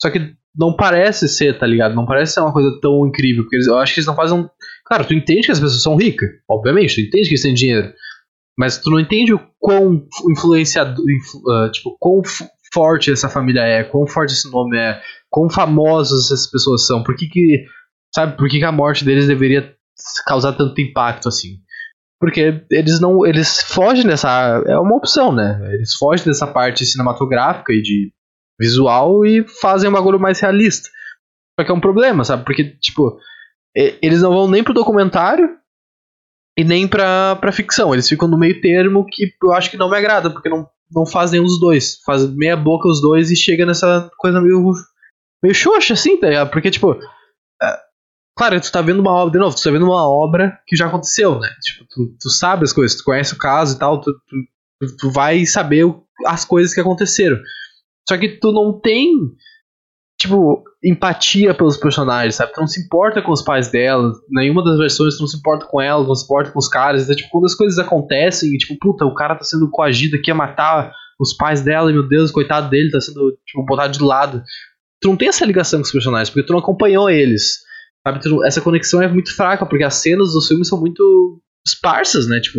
[0.00, 1.94] Só que não parece ser, tá ligado?
[1.94, 3.44] Não parece ser uma coisa tão incrível.
[3.44, 4.38] Porque eles, eu acho que eles não fazem.
[4.38, 4.48] Um...
[4.84, 7.92] Claro, tu entende que as pessoas são ricas, obviamente, tu entende que eles têm dinheiro.
[8.58, 11.04] Mas tu não entende o quão influenciador.
[11.08, 12.20] Influ, uh, tipo, quão
[12.72, 17.02] forte essa família é, quão forte esse nome é, quão famosas essas pessoas são.
[17.02, 17.64] Por que que.
[18.14, 19.74] Sabe, por que, que a morte deles deveria
[20.26, 21.60] causar tanto impacto assim?
[22.22, 23.26] Porque eles não.
[23.26, 24.62] Eles fogem dessa.
[24.68, 25.60] É uma opção, né?
[25.74, 28.12] Eles fogem dessa parte cinematográfica e de
[28.60, 30.88] visual e fazem um bagulho mais realista.
[31.58, 32.44] Só que é um problema, sabe?
[32.44, 33.18] Porque, tipo,
[33.74, 35.50] eles não vão nem pro documentário
[36.56, 37.92] e nem pra, pra ficção.
[37.92, 41.04] Eles ficam no meio termo que eu acho que não me agrada, porque não, não
[41.04, 42.00] fazem os dois.
[42.06, 44.72] Faz meia boca os dois e chega nessa coisa meio,
[45.42, 46.50] meio xoxa, assim, tá ligado?
[46.52, 46.96] Porque, tipo.
[48.36, 50.86] Claro, tu tá vendo uma obra, de novo, tu tá vendo uma obra que já
[50.86, 51.48] aconteceu, né?
[51.60, 55.10] Tipo, tu, tu sabe as coisas, tu conhece o caso e tal, tu, tu, tu
[55.10, 57.36] vai saber o, as coisas que aconteceram.
[58.08, 59.12] Só que tu não tem,
[60.18, 62.52] tipo, empatia pelos personagens, sabe?
[62.54, 65.66] Tu não se importa com os pais dela, nenhuma das versões tu não se importa
[65.66, 67.02] com ela, não se importa com os caras.
[67.02, 70.30] Então, tipo, quando as coisas acontecem, e, tipo, puta, o cara tá sendo coagido aqui
[70.30, 70.90] a matar
[71.20, 74.42] os pais dela, e meu Deus, coitado dele, tá sendo, tipo, botado de lado.
[75.00, 77.60] Tu não tem essa ligação com os personagens, porque tu não acompanhou eles.
[78.06, 78.20] Sabe?
[78.46, 82.40] Essa conexão é muito fraca, porque as cenas dos filmes são muito esparsas, né?
[82.40, 82.58] Tipo,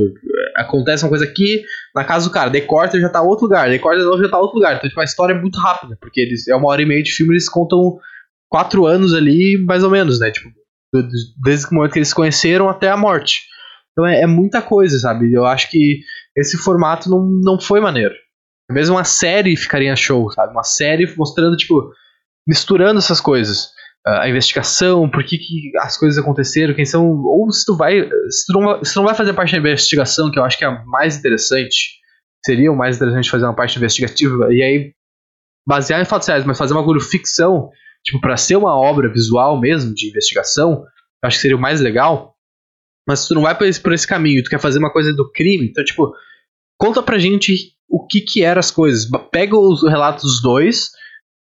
[0.56, 4.30] acontece uma coisa aqui, na casa do cara, decorta já tá outro lugar, decorta já
[4.30, 4.76] tá outro lugar.
[4.76, 7.12] Então, tipo, a história é muito rápida, porque eles, é uma hora e meia de
[7.12, 7.98] filme, eles contam
[8.50, 10.32] quatro anos ali, mais ou menos, né?
[10.32, 10.50] Tipo,
[11.44, 13.42] desde o momento que eles se conheceram até a morte.
[13.92, 15.34] Então é, é, muita coisa, sabe?
[15.34, 16.02] Eu acho que
[16.36, 18.14] esse formato não, não foi maneiro.
[18.72, 20.52] Mesmo uma série ficaria show, sabe?
[20.52, 21.92] Uma série mostrando, tipo,
[22.48, 23.70] misturando essas coisas
[24.06, 27.24] a investigação, por que, que as coisas aconteceram, quem são.
[27.24, 28.10] Ou se tu vai.
[28.30, 30.66] Se tu, não, se tu não vai fazer parte da investigação, que eu acho que
[30.66, 32.00] é a mais interessante,
[32.46, 34.94] seria o mais interessante fazer uma parte investigativa, e aí
[35.66, 37.70] basear em fatos reais, mas fazer uma bagulho ficção,
[38.04, 40.84] tipo, para ser uma obra visual mesmo, de investigação,
[41.24, 42.36] eu acho que seria o mais legal.
[43.08, 45.14] Mas se tu não vai por esse, por esse caminho, tu quer fazer uma coisa
[45.14, 46.14] do crime, então, tipo,
[46.78, 49.10] conta pra gente o que que eram as coisas.
[49.32, 50.90] Pega os relatos dos dois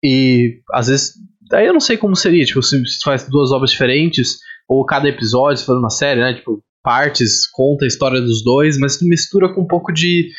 [0.05, 1.15] e às vezes
[1.49, 5.59] Daí eu não sei como seria, tipo, se, faz duas obras diferentes, ou cada episódio,
[5.59, 6.35] se for uma série, né?
[6.35, 10.31] Tipo, partes, conta a história dos dois, mas tu mistura com um pouco de,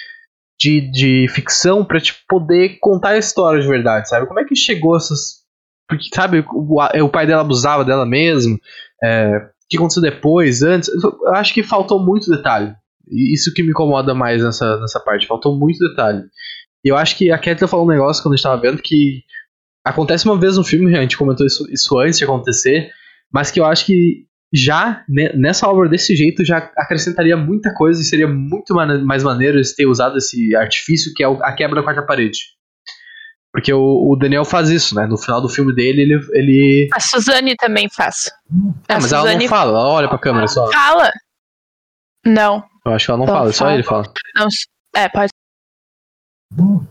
[0.59, 4.27] de, de ficção pra tipo, poder contar a história de verdade, sabe?
[4.27, 5.43] Como é que chegou essas.
[5.87, 8.57] Porque, sabe, o, o pai dela abusava dela mesmo,
[9.03, 10.89] é, o que aconteceu depois, antes.
[11.03, 12.73] Eu acho que faltou muito detalhe.
[13.07, 16.23] Isso que me incomoda mais nessa, nessa parte, faltou muito detalhe.
[16.83, 19.23] E eu acho que a Kathleen falou um negócio quando a gente tava vendo que
[19.85, 22.89] acontece uma vez no filme, a gente comentou isso, isso antes de acontecer,
[23.31, 28.01] mas que eu acho que já né, nessa obra desse jeito já acrescentaria muita coisa
[28.01, 32.01] e seria muito mais maneiro ter usado esse artifício que é a quebra da quarta
[32.01, 32.39] parede.
[33.51, 35.07] Porque o, o, Daniel faz isso, né?
[35.07, 36.27] No final do filme dele, ele.
[36.33, 36.89] ele...
[36.93, 38.29] A Suzane também faz.
[38.89, 39.29] É, mas Suzane...
[39.29, 40.69] ela não fala, ela olha pra câmera só.
[40.69, 41.09] Fala!
[42.25, 42.65] Não.
[42.85, 44.03] Eu acho que ela não, não fala, fala, só ele fala.
[44.35, 44.47] Não,
[44.93, 45.29] é, pode.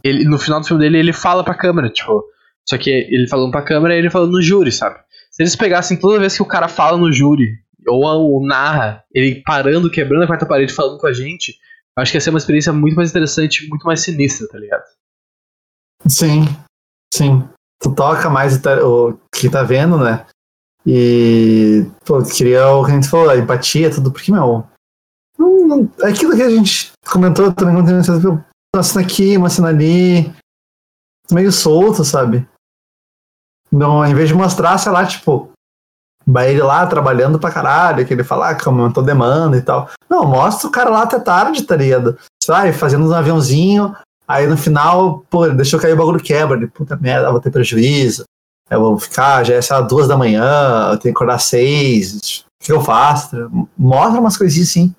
[0.02, 2.24] Ele, no final do filme dele, ele fala pra câmera, tipo.
[2.68, 4.98] Só que ele falando pra câmera e ele falando no júri, sabe?
[5.30, 9.42] Se eles pegassem toda vez que o cara fala no júri, ou, ou narra, ele
[9.44, 11.58] parando, quebrando a quarta parede, falando com a gente,
[11.98, 14.84] acho que ia ser uma experiência muito mais interessante, muito mais sinistra, tá ligado?
[16.06, 16.44] Sim,
[17.12, 17.46] sim.
[17.82, 20.24] Tu toca mais o que tá vendo, né?
[20.86, 24.66] E, pô, queria o que a gente falou, a empatia, tudo, porque, meu.
[25.38, 30.32] Não, não, aquilo que a gente comentou também quando uma cena aqui, uma cena ali.
[31.32, 32.46] Meio solto, sabe?
[33.74, 35.50] Não, em vez de mostrar, sei lá, tipo,
[36.46, 39.90] ele lá trabalhando pra caralho, que ele fala ah, que aumentou demanda e tal.
[40.08, 42.16] Não, mostra o cara lá até tarde, tá ligado?
[42.46, 43.94] Vai fazendo um aviãozinho,
[44.26, 46.56] Aí no final, pô, deixou cair o bagulho quebra.
[46.56, 48.24] Ele, puta merda, vou ter prejuízo.
[48.70, 52.40] Eu vou ficar, já é, sei lá, duas da manhã, eu tenho que acordar seis.
[52.40, 53.36] O que eu faço?
[53.76, 54.94] Mostra umas coisinhas assim.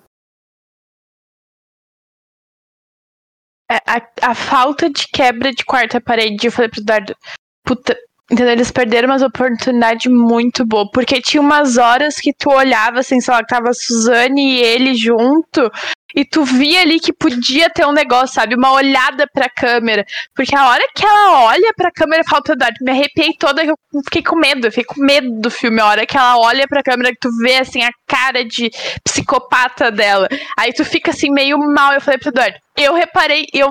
[3.68, 7.16] É, a, a, falta de quebra de quarta parede, eu falei pro Eduardo,
[7.64, 7.98] puta,
[8.30, 8.52] entendeu?
[8.52, 13.32] Eles perderam uma oportunidade muito boa, porque tinha umas horas que tu olhava, assim, sei
[13.32, 15.70] lá, que tava a Suzane e ele junto,
[16.16, 18.54] e tu via ali que podia ter um negócio, sabe?
[18.54, 20.02] Uma olhada pra câmera.
[20.34, 22.72] Porque a hora que ela olha pra câmera, falta dar.
[22.80, 25.78] Me arrepiei toda, eu fiquei com medo, eu fiquei com medo do filme.
[25.78, 28.70] A hora que ela olha pra câmera, que tu vê, assim, a cara de
[29.04, 30.26] psicopata dela.
[30.58, 31.92] Aí tu fica, assim, meio mal.
[31.92, 33.70] Eu falei pro Eduardo, eu reparei, eu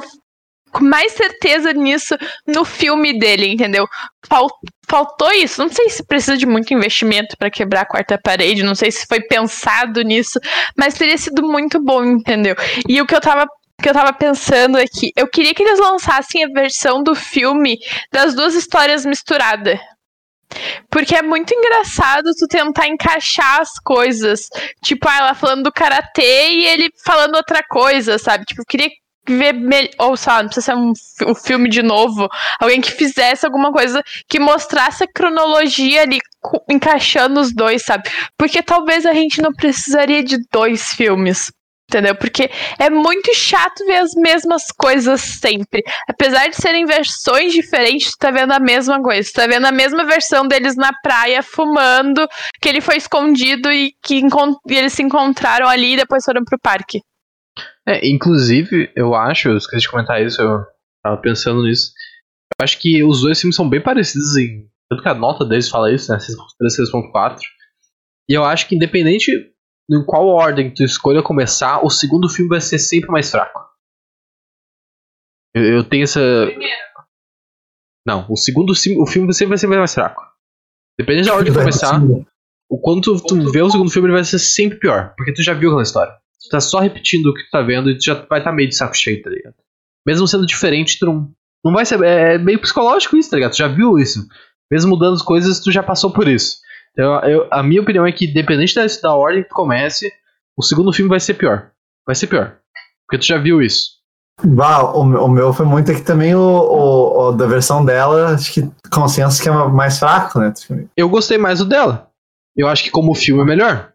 [0.84, 2.16] mais certeza nisso
[2.48, 3.88] no filme dele, entendeu?
[4.88, 5.62] faltou isso.
[5.62, 9.06] Não sei se precisa de muito investimento para quebrar a quarta parede, não sei se
[9.08, 10.40] foi pensado nisso,
[10.78, 12.56] mas teria sido muito bom, entendeu?
[12.88, 13.46] E o que eu tava
[13.82, 17.78] que eu tava pensando é que eu queria que eles lançassem a versão do filme
[18.12, 19.78] das duas histórias misturadas.
[20.90, 24.48] Porque é muito engraçado tu tentar encaixar as coisas.
[24.82, 28.46] Tipo, ah, ela falando do karatê e ele falando outra coisa, sabe?
[28.46, 28.90] Tipo, eu queria
[29.28, 29.56] ver
[29.98, 30.94] ou sabe, não precisa ser um,
[31.32, 32.28] um filme de novo,
[32.60, 36.20] alguém que fizesse alguma coisa que mostrasse a cronologia ali
[36.70, 38.10] encaixando os dois, sabe?
[38.38, 41.52] Porque talvez a gente não precisaria de dois filmes.
[41.88, 42.16] Entendeu?
[42.16, 45.84] Porque é muito chato ver as mesmas coisas sempre.
[46.10, 49.30] Apesar de serem versões diferentes, tu tá vendo a mesma coisa.
[49.30, 52.28] Tu tá vendo a mesma versão deles na praia fumando,
[52.60, 54.24] que ele foi escondido e que
[54.68, 57.02] eles se encontraram ali e depois foram pro parque.
[57.88, 60.66] É, inclusive, eu acho, eu esqueci de comentar isso, eu
[61.04, 61.94] tava pensando nisso.
[62.60, 64.70] Eu acho que os dois filmes são bem parecidos em.
[64.90, 66.18] Tanto que a nota deles fala isso, né?
[66.18, 67.40] 6.4.
[68.30, 69.32] E eu acho que independente
[69.90, 73.60] em qual ordem tu escolha começar, o segundo filme vai ser sempre mais fraco.
[75.54, 76.20] Eu, eu tenho essa.
[76.48, 76.86] Primeiro.
[78.06, 80.24] Não, o segundo o filme sempre vai ser mais fraco.
[81.00, 82.00] Dependendo da ordem de começar,
[82.70, 85.44] o quanto tu, tu vê o segundo filme ele vai ser sempre pior, porque tu
[85.44, 86.16] já viu aquela história.
[86.46, 88.56] Tu tá só repetindo o que tu tá vendo e tu já vai estar tá
[88.56, 89.56] meio de saco cheio, tá ligado?
[90.06, 91.32] Mesmo sendo diferente, tu não.
[91.64, 92.02] Não vai ser.
[92.04, 93.52] É, é meio psicológico isso, tá ligado?
[93.52, 94.28] Tu já viu isso.
[94.72, 96.58] Mesmo mudando as coisas, tu já passou por isso.
[96.92, 100.12] Então, eu, a minha opinião é que, independente da, da ordem que tu comece,
[100.58, 101.72] o segundo filme vai ser pior.
[102.06, 102.58] Vai ser pior.
[103.06, 103.96] Porque tu já viu isso.
[104.44, 108.54] Bah, o, o meu foi muito aqui também o, o, o, da versão dela, acho
[108.54, 110.54] que consenso que é mais fraco, né?
[110.96, 112.10] Eu gostei mais do dela.
[112.56, 113.94] Eu acho que como filme é melhor.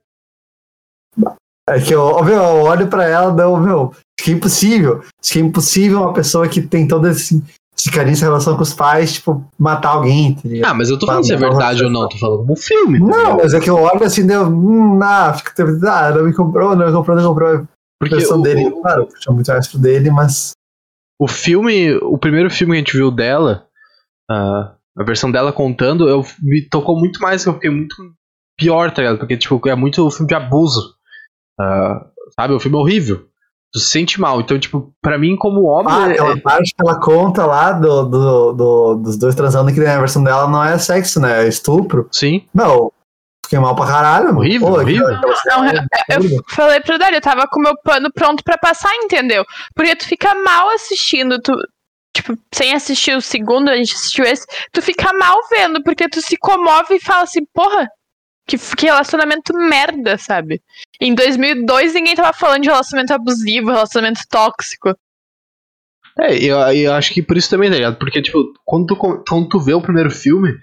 [1.68, 4.98] É que eu, eu olho pra ela, não, meu, acho que é impossível.
[5.22, 7.42] Acho que é impossível uma pessoa que tem todo esse,
[7.78, 10.34] esse carinho, essa relação com os pais, tipo, matar alguém.
[10.34, 12.98] Tá ah, mas eu tô falando se é verdade ou não, tô falando como filme.
[12.98, 15.50] Tá não, mas é que eu olho assim, deu, hum, ah, fico,
[15.86, 17.68] ah, não me comprou, não me comprou, não me comprou.
[18.00, 20.52] Porque a versão o, dele, claro, puxa muito mais pro dele, mas.
[21.20, 23.66] O filme, o primeiro filme que a gente viu dela,
[24.30, 27.94] uh, a versão dela contando, eu, me tocou muito mais, eu fiquei muito
[28.58, 29.18] pior, tá ligado?
[29.18, 30.94] Porque, tipo, é muito filme de abuso.
[31.60, 32.04] Uh,
[32.38, 33.26] sabe, o filme é horrível.
[33.72, 34.40] Tu se sente mal.
[34.40, 35.92] Então, tipo, pra mim, como homem.
[35.92, 36.40] Ah, aquela é...
[36.40, 40.48] parte que ela conta lá do, do, do, dos dois transando que na versão dela
[40.48, 41.44] não é sexo, né?
[41.44, 42.08] É estupro.
[42.10, 42.46] Sim.
[42.52, 42.90] Não.
[43.44, 44.36] Fiquei mal pra caralho.
[44.36, 45.08] Horrível, Pô, horrível.
[45.46, 49.44] Não, eu, eu falei pro Dário, eu tava com meu pano pronto pra passar, entendeu?
[49.74, 51.52] Porque tu fica mal assistindo, tu,
[52.14, 56.20] tipo, sem assistir o segundo, a gente assistiu esse, tu fica mal vendo, porque tu
[56.20, 57.88] se comove e fala assim, porra,
[58.50, 60.60] que, que relacionamento merda, sabe?
[61.00, 64.94] Em 2002 ninguém tava falando de relacionamento abusivo, relacionamento tóxico.
[66.18, 67.96] É, eu, eu acho que por isso também, tá ligado?
[67.96, 70.58] Porque, tipo, quando tu, quando tu vê o primeiro filme,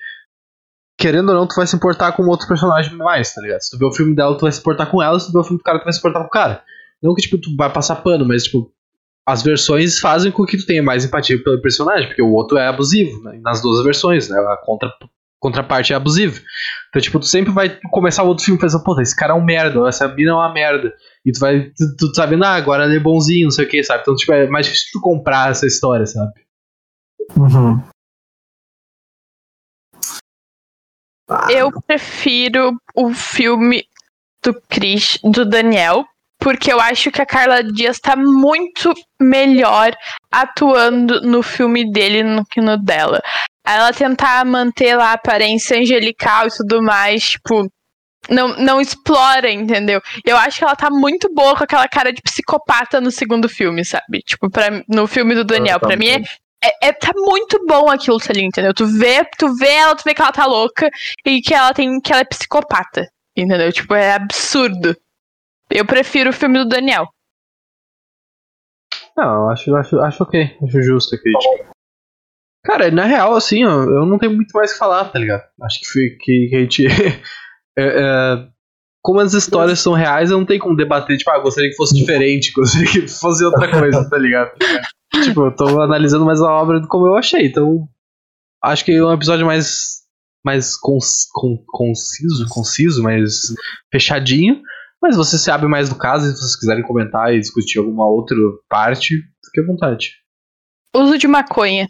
[0.98, 3.62] querendo ou não, tu vai se importar com outro personagem mais, tá ligado?
[3.62, 5.40] Se tu vê o filme dela, tu vai se importar com ela, se tu vê
[5.40, 6.64] o filme do cara, tu vai se importar com o cara.
[7.02, 8.72] Não que, tipo, tu vai passar pano, mas, tipo,
[9.26, 12.68] as versões fazem com que tu tenha mais empatia pelo personagem, porque o outro é
[12.68, 13.40] abusivo, né?
[13.42, 14.38] Nas duas versões, né?
[14.38, 14.92] A contra,
[15.40, 16.40] contraparte é abusiva.
[16.90, 19.44] Então, tipo, tu sempre vai começar o outro filme pensando, pô, esse cara é um
[19.44, 20.94] merda, essa mina é uma merda.
[21.26, 23.84] E tu vai, tu, tu sabe, ah, agora ele é bonzinho, não sei o que,
[23.84, 24.02] sabe?
[24.02, 26.32] Então, tipo, é mais difícil tu comprar essa história, sabe?
[27.36, 27.84] Uhum.
[31.30, 31.48] Ah.
[31.52, 33.84] Eu prefiro o filme
[34.42, 36.06] do Chris, do Daniel,
[36.40, 39.92] porque eu acho que a Carla Dias tá muito melhor
[40.32, 43.22] atuando no filme dele do que no dela.
[43.68, 47.70] Ela tentar manter lá a aparência angelical e tudo mais, tipo,
[48.30, 50.02] não, não explora, entendeu?
[50.26, 53.84] Eu acho que ela tá muito boa com aquela cara de psicopata no segundo filme,
[53.86, 54.20] sabe?
[54.20, 55.80] Tipo, pra, no filme do Daniel.
[55.80, 56.22] Pra mim é,
[56.64, 58.74] é, é, tá muito bom aquilo ali, entendeu?
[58.74, 60.90] Tu vê, tu vê ela, tu vê que ela tá louca
[61.26, 63.08] e que ela tem que ela é psicopata.
[63.36, 63.72] Entendeu?
[63.72, 64.96] Tipo, é absurdo.
[65.70, 67.08] Eu prefiro o filme do Daniel.
[69.16, 70.58] Não, acho, acho, acho ok.
[70.64, 71.77] Acho justo a crítica.
[72.68, 75.42] Cara, na real, assim, ó, eu não tenho muito mais o que falar, tá ligado?
[75.62, 76.86] Acho que, que, que a gente.
[77.80, 78.48] é, é,
[79.02, 81.96] como as histórias são reais, eu não tenho como debater, tipo, ah, gostaria que fosse
[81.96, 84.52] diferente, gostaria que fosse outra coisa, tá ligado?
[85.24, 87.88] tipo, eu tô analisando mais a obra como eu achei, então.
[88.62, 90.02] Acho que é um episódio mais.
[90.44, 90.98] mais con,
[91.68, 93.54] conciso, conciso, mais
[93.90, 94.62] fechadinho.
[95.02, 98.36] Mas você se abre mais do caso, se vocês quiserem comentar e discutir alguma outra
[98.68, 100.16] parte, fique à vontade.
[100.94, 101.88] Uso de maconha.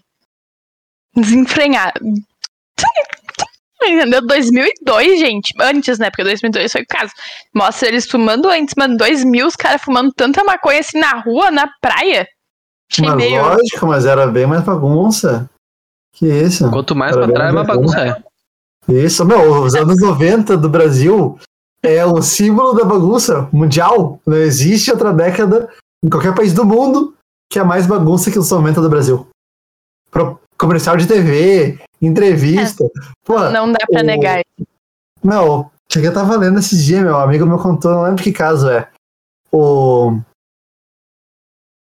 [1.17, 1.99] Desenfrenhado.
[3.81, 4.25] Entendeu?
[4.25, 5.53] 2002, gente.
[5.59, 6.09] Antes, né?
[6.09, 7.11] Porque 2002 foi o caso.
[7.53, 8.97] Mostra eles fumando antes, mano.
[8.97, 12.27] 2000, os caras fumando tanta maconha assim na rua, na praia.
[12.91, 13.41] Achei mas meio...
[13.41, 15.49] lógico, mas era bem mais bagunça.
[16.13, 16.69] Que isso?
[16.71, 18.23] Quanto mais era pra trás, mais bagunça é.
[18.89, 21.37] Isso, meu, os anos 90 do Brasil
[21.83, 24.19] é o símbolo da bagunça mundial.
[24.25, 25.69] Não existe outra década
[26.03, 27.13] em qualquer país do mundo
[27.49, 29.27] que é mais bagunça que os 90 do Brasil.
[30.09, 32.83] Pro comercial de TV, entrevista.
[32.83, 32.89] É.
[33.23, 34.05] Pô, não dá pra o...
[34.05, 34.41] negar.
[35.23, 38.69] Não, que eu tava lendo esses dias, meu amigo me contou, não lembro que caso
[38.69, 38.89] é.
[39.51, 40.19] O.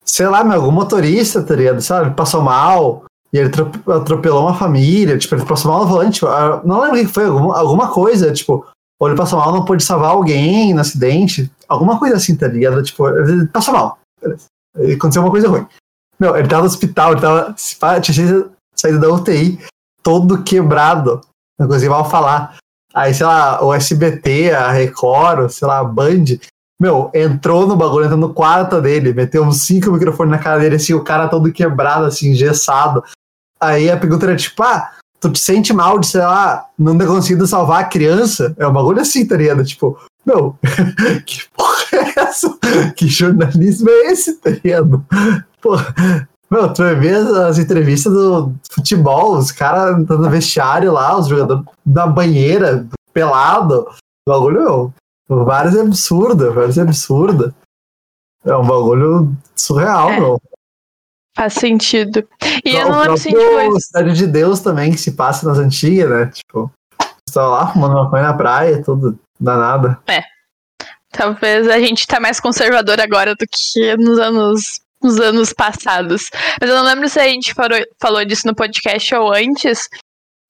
[0.06, 1.82] Sei lá, meu, algum motorista, tá ligado?
[1.82, 2.16] Sabe?
[2.16, 3.50] Passou mal e ele
[3.88, 6.16] atropelou uma família, tipo, ele passou mal no volante.
[6.16, 6.28] Tipo,
[6.66, 8.66] não lembro o que foi, alguma, alguma coisa, tipo,
[9.00, 12.84] ou ele passou mal, não pôde salvar alguém no acidente, alguma coisa assim, tá ligado?
[12.84, 13.98] Tipo, ele passou mal.
[14.96, 15.66] Aconteceu uma coisa ruim.
[16.24, 17.54] Meu, ele tava no hospital, ele tava.
[18.02, 19.60] Tinha saído da UTI,
[20.02, 21.20] todo quebrado.
[21.60, 22.56] Não conseguia mal falar.
[22.94, 26.24] Aí, sei lá, o SBT, a Record, sei lá, a Band,
[26.82, 30.78] meu, entrou no bagulho, entrou no quarto dele, meteu uns cinco microfones na cara dele,
[30.78, 33.04] assim, o cara todo quebrado, assim, engessado.
[33.60, 37.08] Aí a pergunta era tipo, ah, tu te sente mal de, sei lá, não ter
[37.08, 38.56] conseguido salvar a criança?
[38.58, 39.66] É um bagulho assim, tá ligado?
[39.66, 40.58] Tipo, meu,
[41.26, 41.83] que porra
[42.96, 45.06] Que jornalismo é esse, tá ligado?
[45.62, 45.76] Pô,
[46.50, 51.64] meu, tu vai ver as entrevistas do futebol, os caras no vestiário lá, os jogadores
[51.86, 53.88] na banheira, pelado.
[54.28, 54.94] O bagulho,
[55.28, 57.54] meu, vários é absurdo, vários é absurdo.
[58.46, 60.20] É um bagulho surreal, é.
[60.20, 60.42] meu.
[61.36, 62.28] Faz sentido.
[62.64, 66.10] E eu não lembro se a Cidade de Deus também, que se passa nas antigas,
[66.10, 66.26] né?
[66.28, 66.72] Tipo,
[67.28, 70.00] está lá fumando uma coisa na praia, tudo danada.
[70.08, 70.22] É.
[71.14, 76.30] Talvez a gente tá mais conservador agora do que nos anos, nos anos passados.
[76.60, 79.88] Mas eu não lembro se a gente falou, falou disso no podcast ou antes,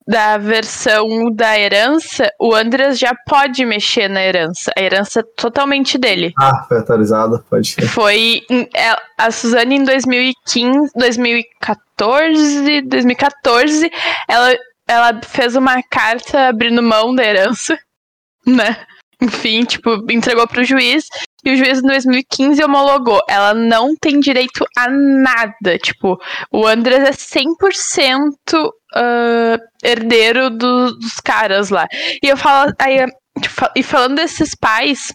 [0.06, 4.70] da versão da herança, o Andreas já pode mexer na herança.
[4.76, 6.32] A herança é totalmente dele.
[6.38, 7.86] Ah, foi atualizada, pode ser.
[7.86, 8.42] Foi
[8.74, 13.90] é, a Suzane em 2015, 2014, 2014,
[14.28, 14.54] ela,
[14.86, 17.78] ela fez uma carta abrindo mão da herança,
[18.46, 18.76] né?
[19.24, 21.06] Enfim, tipo, entregou pro juiz
[21.44, 23.22] e o juiz em 2015 homologou.
[23.28, 25.78] Ela não tem direito a nada.
[25.78, 26.18] Tipo,
[26.52, 28.34] o Andres é 100%
[28.64, 31.86] uh, herdeiro do, dos caras lá.
[32.22, 33.06] E eu falo, aí,
[33.40, 35.12] tipo, e falando desses pais,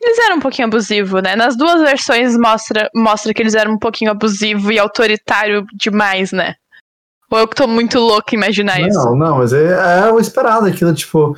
[0.00, 1.34] eles eram um pouquinho abusivos, né?
[1.34, 6.54] Nas duas versões mostra, mostra que eles eram um pouquinho abusivo e autoritário demais, né?
[7.30, 9.04] Ou eu que tô muito louco imaginar não, isso?
[9.04, 11.36] Não, não, mas é, é o esperado aquilo, tipo.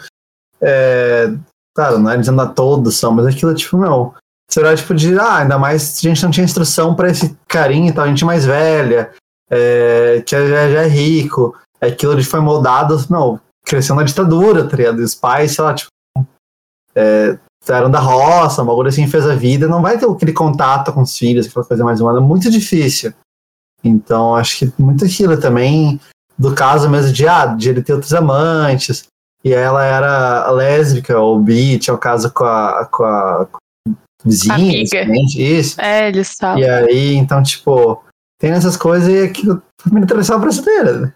[0.61, 1.29] É,
[1.75, 4.15] claro, não é dizendo a todos são, mas aquilo, tipo, meu.
[4.51, 7.93] Será tipo de, ah, ainda mais a gente não tinha instrução para esse carinho e
[7.93, 9.11] tal, a gente é mais velha,
[9.51, 14.77] é, que já, já é rico, aquilo ali foi moldado, não, cresceu na ditadura, tá
[14.77, 14.99] ligado?
[14.99, 15.91] Os pais, sei lá, tipo,
[16.95, 20.93] é, eram da roça, uma coisa assim, fez a vida, não vai ter aquele contato
[20.93, 23.15] com os filhos, aquela coisa mais humana, muito difícil.
[23.83, 26.01] Então acho que muito aquilo também
[26.39, 29.07] do caso mesmo de, ah, de ele ter outros amantes,
[29.45, 33.49] e ela era lésbica ou bi, tinha o um caso com a, com a
[34.25, 34.83] vizinha,
[35.37, 35.81] isso.
[35.81, 36.59] É, eles falam.
[36.59, 38.05] E aí, então, tipo,
[38.39, 41.15] tem essas coisas e aquilo família tradicional brasileira, né?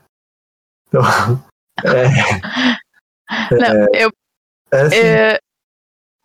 [0.89, 1.03] Então,
[1.85, 2.77] é,
[3.51, 4.11] Não, é, eu.
[4.73, 5.39] é assim, É,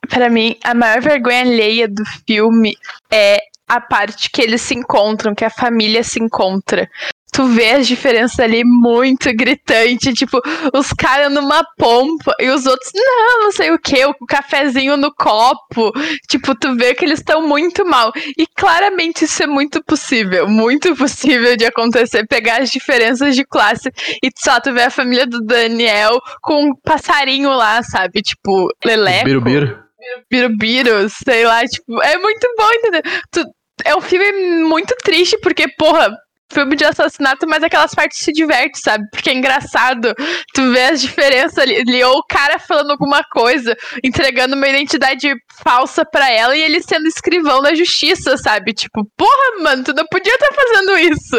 [0.09, 2.75] pra mim, a maior vergonha alheia do filme
[3.11, 6.89] é a parte que eles se encontram, que a família se encontra.
[7.33, 10.37] Tu vê as diferenças ali muito gritante, tipo,
[10.73, 15.13] os caras numa pompa e os outros, não, não sei o que, o cafezinho no
[15.15, 15.93] copo.
[16.29, 18.11] Tipo, tu vê que eles estão muito mal.
[18.37, 23.89] E claramente isso é muito possível, muito possível de acontecer, pegar as diferenças de classe
[24.21, 28.21] e só tu vê a família do Daniel com um passarinho lá, sabe?
[28.21, 29.23] Tipo, Leleco.
[29.25, 29.79] Birubiru.
[30.29, 33.01] Birubiru, sei lá, tipo, é muito bom, entendeu?
[33.31, 33.45] Tu-
[33.85, 34.31] é um filme
[34.63, 36.13] muito triste, porque, porra,
[36.51, 39.05] filme de assassinato, mas aquelas partes se diverte, sabe?
[39.11, 40.13] Porque é engraçado.
[40.53, 45.33] Tu vê as diferenças ali, ou o cara falando alguma coisa, entregando uma identidade
[45.63, 48.73] falsa pra ela e ele sendo escrivão da justiça, sabe?
[48.73, 51.37] Tipo, porra, mano, tu não podia estar fazendo isso.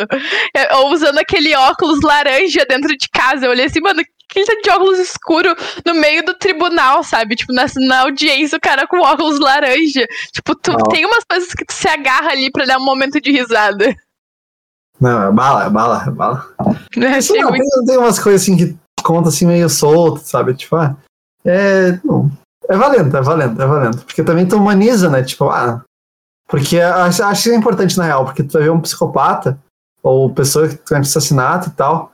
[0.57, 3.47] É, Ou usando aquele óculos laranja dentro de casa.
[3.47, 4.03] Eu olhei assim, mano,
[4.33, 5.55] que tá de óculos escuro
[5.85, 7.37] no meio do tribunal, sabe?
[7.37, 10.07] Tipo, na, na audiência, o cara com óculos laranja.
[10.33, 13.31] Tipo, tu, tem umas coisas que tu se agarra ali pra dar um momento de
[13.31, 13.95] risada.
[15.03, 16.47] Não, é bala, é bala, é bala.
[16.97, 20.55] Eu achei Não, muito tem, tem umas coisas assim que conta assim meio solto, sabe?
[20.55, 20.97] Tipo, ah,
[21.45, 21.99] é.
[22.05, 22.31] Não,
[22.69, 24.05] é valendo, é valendo, é valendo.
[24.05, 25.25] Porque também tu humaniza, né?
[25.25, 25.83] Tipo, ah.
[26.47, 29.59] Porque acho, acho que é importante na real, porque tu vai ver um psicopata
[30.05, 32.13] ou pessoa que comete assassinato e tal.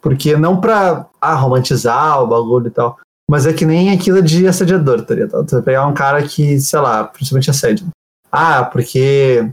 [0.00, 2.98] Porque não pra ah, romantizar o bagulho e tal.
[3.30, 5.44] Mas é que nem aquilo de assediador, tá ligado?
[5.44, 7.88] Tu vai pegar um cara que, sei lá, principalmente assédio.
[8.30, 9.52] Ah, porque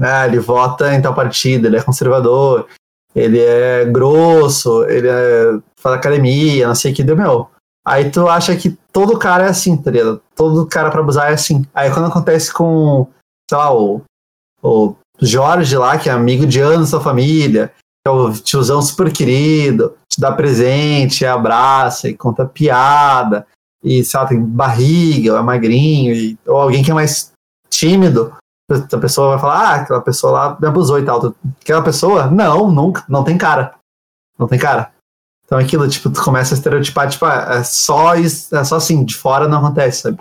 [0.00, 2.66] ah, ele vota em tal partido, ele é conservador,
[3.14, 7.48] ele é grosso, ele é, faz academia, não sei o que, deu meu.
[7.86, 10.22] Aí tu acha que todo cara é assim, tá ligado?
[10.34, 11.64] Todo cara pra abusar é assim.
[11.74, 13.06] Aí quando acontece com,
[13.48, 14.02] sei lá, o,
[14.62, 17.72] o Jorge lá, que é amigo de anos da sua família,
[18.04, 23.46] que é o tiozão super querido, te dá presente, abraça e conta piada,
[23.82, 27.32] e sei lá, tem barriga, é magrinho, e, ou alguém que é mais
[27.68, 28.34] tímido,
[28.70, 31.34] a pessoa vai falar, ah, aquela pessoa lá me abusou e tal.
[31.60, 33.74] Aquela pessoa, não, nunca, não tem cara.
[34.38, 34.92] Não tem cara.
[35.44, 39.04] Então aquilo, tipo, tu começa a estereotipar, tipo, ah, é só isso, é só assim,
[39.04, 40.18] de fora não acontece, sabe?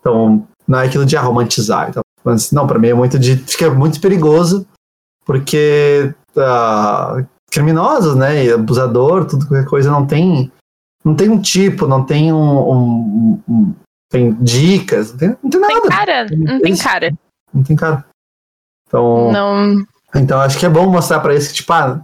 [0.00, 1.88] Então, não é aquilo de ah, romantizar.
[1.90, 3.36] Então, mas não, pra mim é muito de.
[3.36, 4.66] Fica muito perigoso,
[5.24, 8.44] porque ah, criminosos, né?
[8.44, 10.50] E abusador, tudo qualquer coisa não tem.
[11.04, 12.70] Não tem um tipo, não tem um.
[12.70, 13.74] um- um-
[14.08, 15.72] tem dicas, não tem, não tem nada.
[15.80, 16.84] Tem cara, não tem Isso.
[16.84, 17.12] cara.
[17.52, 18.04] Não tem cara.
[18.88, 19.30] Então.
[19.32, 19.84] Não.
[20.14, 22.02] Então acho que é bom mostrar pra eles que, tipo, ah,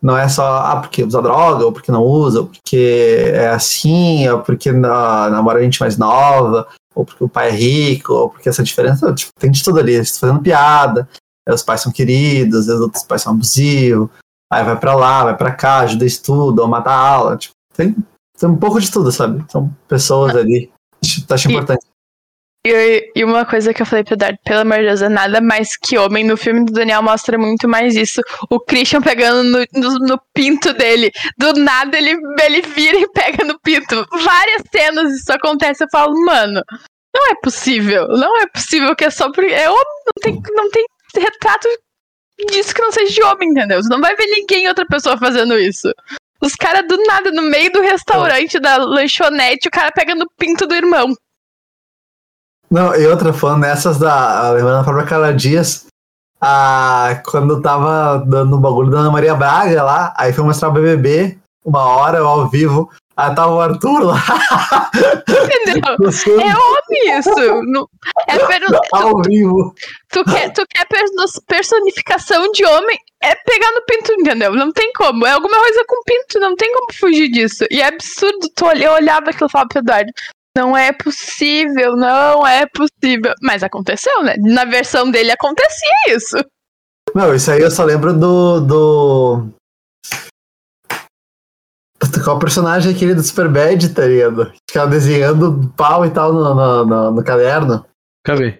[0.00, 4.28] não é só ah, porque usa droga, ou porque não usa, ou porque é assim,
[4.28, 8.48] ou porque na- namora gente mais nova, ou porque o pai é rico, ou porque
[8.48, 9.94] essa diferença, tipo, tem de tudo ali.
[9.94, 11.08] Eles estão fazendo piada,
[11.48, 14.08] os pais são queridos, os outros pais são abusivos,
[14.52, 17.36] aí vai pra lá, vai pra cá, ajuda estudo, ou mata a aula.
[17.36, 17.96] Tipo, tem,
[18.38, 19.44] tem um pouco de tudo, sabe?
[19.50, 20.70] São pessoas ali.
[21.02, 21.84] Acho- Acho E- importante.
[22.70, 25.40] E, e uma coisa que eu falei pro Eduardo, pelo amor de Deus, é nada
[25.40, 26.24] mais que homem.
[26.24, 28.20] No filme do Daniel mostra muito mais isso.
[28.50, 31.10] O Christian pegando no, no, no pinto dele.
[31.38, 34.06] Do nada ele, ele vira e pega no pinto.
[34.22, 35.84] Várias cenas isso acontece.
[35.84, 36.62] Eu falo, mano,
[37.14, 38.06] não é possível.
[38.08, 39.52] Não é possível que é só porque.
[39.52, 41.68] É homem, não tem, não tem retrato
[42.50, 43.82] disso que não seja de homem, entendeu?
[43.82, 45.90] Você não vai ver ninguém, outra pessoa fazendo isso.
[46.40, 50.66] Os caras do nada, no meio do restaurante, da lanchonete, o cara pega no pinto
[50.66, 51.14] do irmão.
[52.70, 54.50] Não, e outra falando nessas da.
[54.50, 55.86] Lembrando a própria Carla Dias,
[56.40, 60.72] a, quando tava dando o bagulho da Ana Maria Braga lá, aí foi mostrar o
[60.72, 64.16] BBB, uma hora ao vivo, aí tava o Arthur lá.
[65.28, 65.96] Entendeu?
[66.40, 67.62] É homem isso.
[67.64, 67.88] Não-
[68.28, 68.62] é per-
[68.92, 69.74] ao vivo.
[70.10, 74.52] tu, quer, tu quer perso- personificação de homem, é pegar no pinto, entendeu?
[74.54, 75.26] Não tem como.
[75.26, 77.64] É alguma coisa com pinto, não tem como fugir disso.
[77.70, 78.48] E é absurdo.
[78.54, 80.12] Tu olha, eu olhava aquilo e falava pro Eduardo.
[80.58, 83.32] Não é possível, não é possível.
[83.40, 84.34] Mas aconteceu, né?
[84.38, 86.36] Na versão dele acontecia isso.
[87.14, 88.60] Não, isso aí eu só lembro do.
[88.60, 89.48] do...
[92.24, 94.52] Qual personagem é aquele do Superbad, tá ligado?
[94.68, 97.86] Ficava desenhando pau e tal no, no, no- no caderno.
[98.26, 98.58] Nunca vi.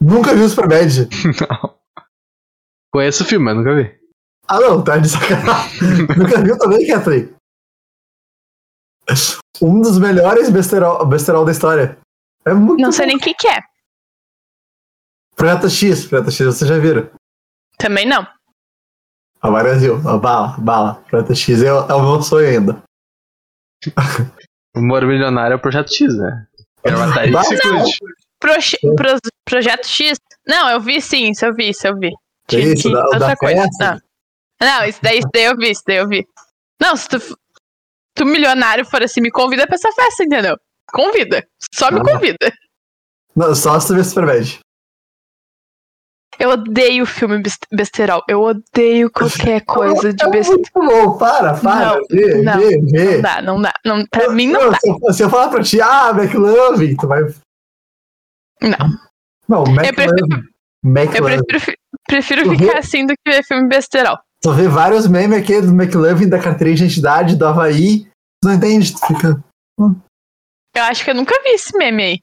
[0.00, 1.08] Nunca vi o Superbad.
[1.40, 1.74] Não.
[2.92, 3.94] Conheço o filme, mas nunca vi.
[4.48, 6.06] Ah, não, tá de sacanagem.
[6.18, 7.34] Nunca viu também, Catherine?
[9.62, 11.96] Um dos melhores besterol, besterol da história.
[12.44, 13.60] É muito Não sei nem o que, que é.
[15.36, 17.08] Preta X, Preta X, vocês já viram.
[17.78, 18.26] Também não.
[19.40, 20.94] A Brasil, a bala, bala.
[21.08, 22.82] Projeto X é, o- é o meu sonho ainda.
[24.76, 26.46] O Humor Milionário é o Projeto X, né?
[26.84, 27.80] Gravataria Não, que se não.
[27.82, 27.98] cuide.
[28.40, 30.18] Proje- pro- projeto X?
[30.46, 32.10] Não, eu vi sim, isso eu vi, isso eu vi.
[32.48, 33.68] Que isso, da- outra da coisa.
[33.80, 33.98] Não.
[34.60, 36.26] não, isso daí, isso daí eu vi, isso daí eu vi.
[36.80, 37.16] Não, se tu,
[38.14, 40.56] tu milionário for assim, me convida pra essa festa, entendeu?
[40.92, 41.46] Convida.
[41.74, 42.04] Só me Ah.
[42.04, 42.52] convida.
[43.34, 44.58] Não, só se tu vê Superbad.
[46.38, 48.22] Eu odeio filme bes- besterol.
[48.28, 50.58] Eu odeio qualquer coisa de É besterol.
[50.58, 51.94] muito bom, para, para.
[51.96, 53.14] Não, vê, não, vê, vê.
[53.16, 53.72] Não dá, não dá.
[53.84, 54.78] Não, pra mim não dá.
[54.80, 57.22] Se eu, se eu falar pra ti, ah, McLovin, tu vai.
[58.62, 58.88] Não.
[59.48, 60.26] Não, Eu prefiro,
[60.82, 61.36] McLovin.
[61.36, 64.18] eu prefiro, fi- prefiro Tu ficar assim do que ver filme besterol.
[64.44, 68.04] Tu vê vários memes aqui do McLovin, da carteirinha de identidade, do Havaí.
[68.42, 69.42] Tu não entende, tu fica.
[69.78, 72.22] Eu acho que eu nunca vi esse meme aí.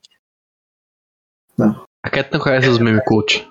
[2.03, 3.47] A Cat não conhece os meme cult.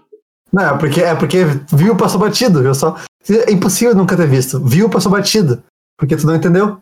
[0.52, 1.38] Não, é porque, é porque
[1.72, 2.62] viu, passou batido.
[2.64, 2.96] Eu só...
[3.28, 4.64] É impossível nunca ter visto.
[4.64, 5.62] Viu, passou batido.
[5.98, 6.80] Porque tu não entendeu.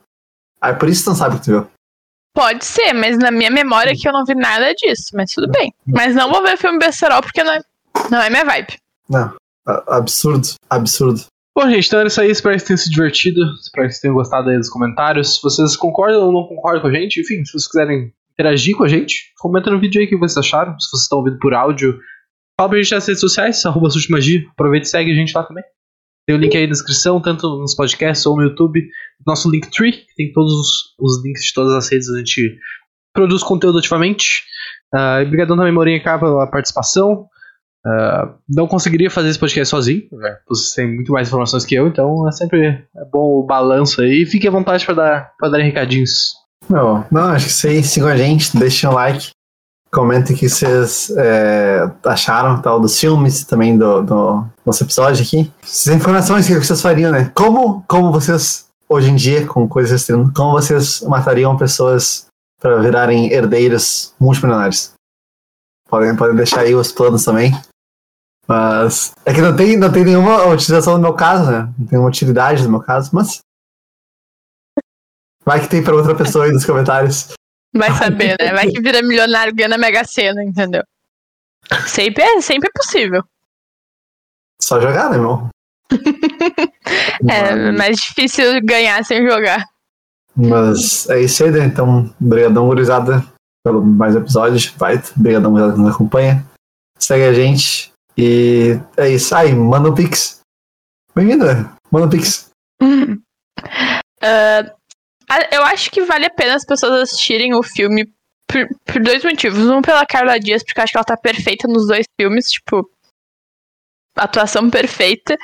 [0.61, 1.71] Aí por isso tu não sabe o que tu viu.
[2.35, 5.11] Pode ser, mas na minha memória que eu não vi nada disso.
[5.15, 5.73] Mas tudo bem.
[5.87, 7.61] Mas não vou ver filme besterol porque não é,
[8.11, 8.77] não é minha vibe.
[9.09, 9.35] Não.
[9.67, 11.25] A- Absurdo, absurdo.
[11.59, 12.31] Bom, gente, então era isso aí.
[12.31, 13.41] Espero que tenham se divertido.
[13.61, 15.35] Espero que vocês tenham gostado aí dos comentários.
[15.35, 18.85] Se vocês concordam ou não concordam com a gente, enfim, se vocês quiserem interagir com
[18.85, 20.79] a gente, comenta no vídeo aí o que vocês acharam.
[20.79, 21.99] Se vocês estão ouvindo por áudio,
[22.57, 24.41] fala pra gente nas redes sociais, arroba Magia.
[24.53, 25.65] Aproveita e segue a gente lá também.
[26.29, 28.81] Tem o link aí na descrição, tanto nos podcasts ou no YouTube.
[29.27, 32.57] Nosso Linktree, que tem todos os, os links de todas as redes a gente
[33.13, 34.45] produz conteúdo ativamente.
[34.95, 37.27] Ah, e obrigadão também, Morinha Cá, pela participação.
[37.87, 40.37] Ah, não conseguiria fazer esse podcast sozinho, né?
[40.49, 44.27] vocês têm muito mais informações que eu, então é sempre é bom o balanço aí.
[44.27, 46.35] Fique à vontade para dar, pra dar recadinhos.
[46.69, 49.31] Não, não, acho que vocês sigam a gente, deixem um like,
[49.93, 55.51] comentem o que vocês é, acharam tal, dos filmes, também do, do nosso episódio aqui.
[55.63, 57.31] Essas informações que vocês fariam, né?
[57.35, 62.27] Como, como vocês, hoje em dia, com coisas como vocês matariam pessoas
[62.61, 64.98] para virarem herdeiros multimilionários?
[65.89, 67.51] Podem, podem deixar aí os planos também.
[68.47, 71.73] Mas é que não tem, não tem nenhuma utilização no meu caso, né?
[71.79, 73.41] Não tem uma utilidade no meu caso, mas.
[75.45, 77.33] Vai que tem pra outra pessoa aí nos comentários.
[77.75, 78.53] Vai saber, né?
[78.53, 80.83] Vai que vira milionário ganha na Mega Sena, entendeu?
[81.87, 83.25] Sempre é, sempre é possível.
[84.61, 85.49] Só jogar, né, irmão?
[87.29, 89.65] É mais difícil ganhar sem jogar.
[90.35, 91.65] Mas é isso aí, né?
[91.65, 93.27] Então, obrigadão, gurizada,
[93.65, 94.73] pelo mais episódio.
[94.77, 96.45] Vai, obrigadão, gurizada, que nos acompanha.
[96.99, 97.93] Segue a gente.
[98.17, 99.35] E é isso.
[99.35, 100.41] Ai, manda um pix.
[101.15, 101.71] Bem-vindo, né?
[101.91, 102.51] Manda um pix.
[105.31, 108.11] A- eu acho que vale a pena as pessoas assistirem o filme
[108.47, 109.59] por, por dois motivos.
[109.67, 112.89] Um, pela Carla Dias, porque eu acho que ela tá perfeita nos dois filmes, tipo,
[114.17, 115.37] atuação perfeita.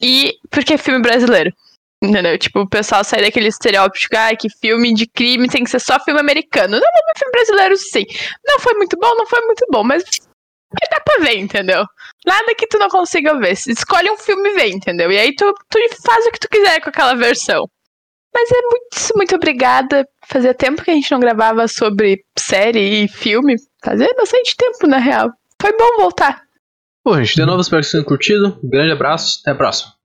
[0.00, 1.52] E porque é filme brasileiro.
[2.02, 2.38] Entendeu?
[2.38, 5.80] Tipo, o pessoal sai daquele estereótipo de ah, que filme de crime tem que ser
[5.80, 6.78] só filme americano.
[6.78, 8.04] Não, filme brasileiro sim.
[8.46, 10.04] Não foi muito bom, não foi muito bom, mas
[10.70, 11.84] mas dá pra ver, entendeu?
[12.26, 13.52] Nada que tu não consiga ver.
[13.52, 15.10] Escolhe um filme e vê, entendeu?
[15.10, 17.68] E aí tu, tu faz o que tu quiser com aquela versão.
[18.34, 20.06] Mas é muito, muito obrigada.
[20.26, 23.56] Fazia tempo que a gente não gravava sobre série e filme.
[23.82, 25.30] Fazia bastante tempo, na real.
[25.60, 26.42] Foi bom voltar.
[27.04, 28.60] Bom, gente, de novo, espero que vocês tenham curtido.
[28.62, 29.97] Um grande abraço, até a próxima.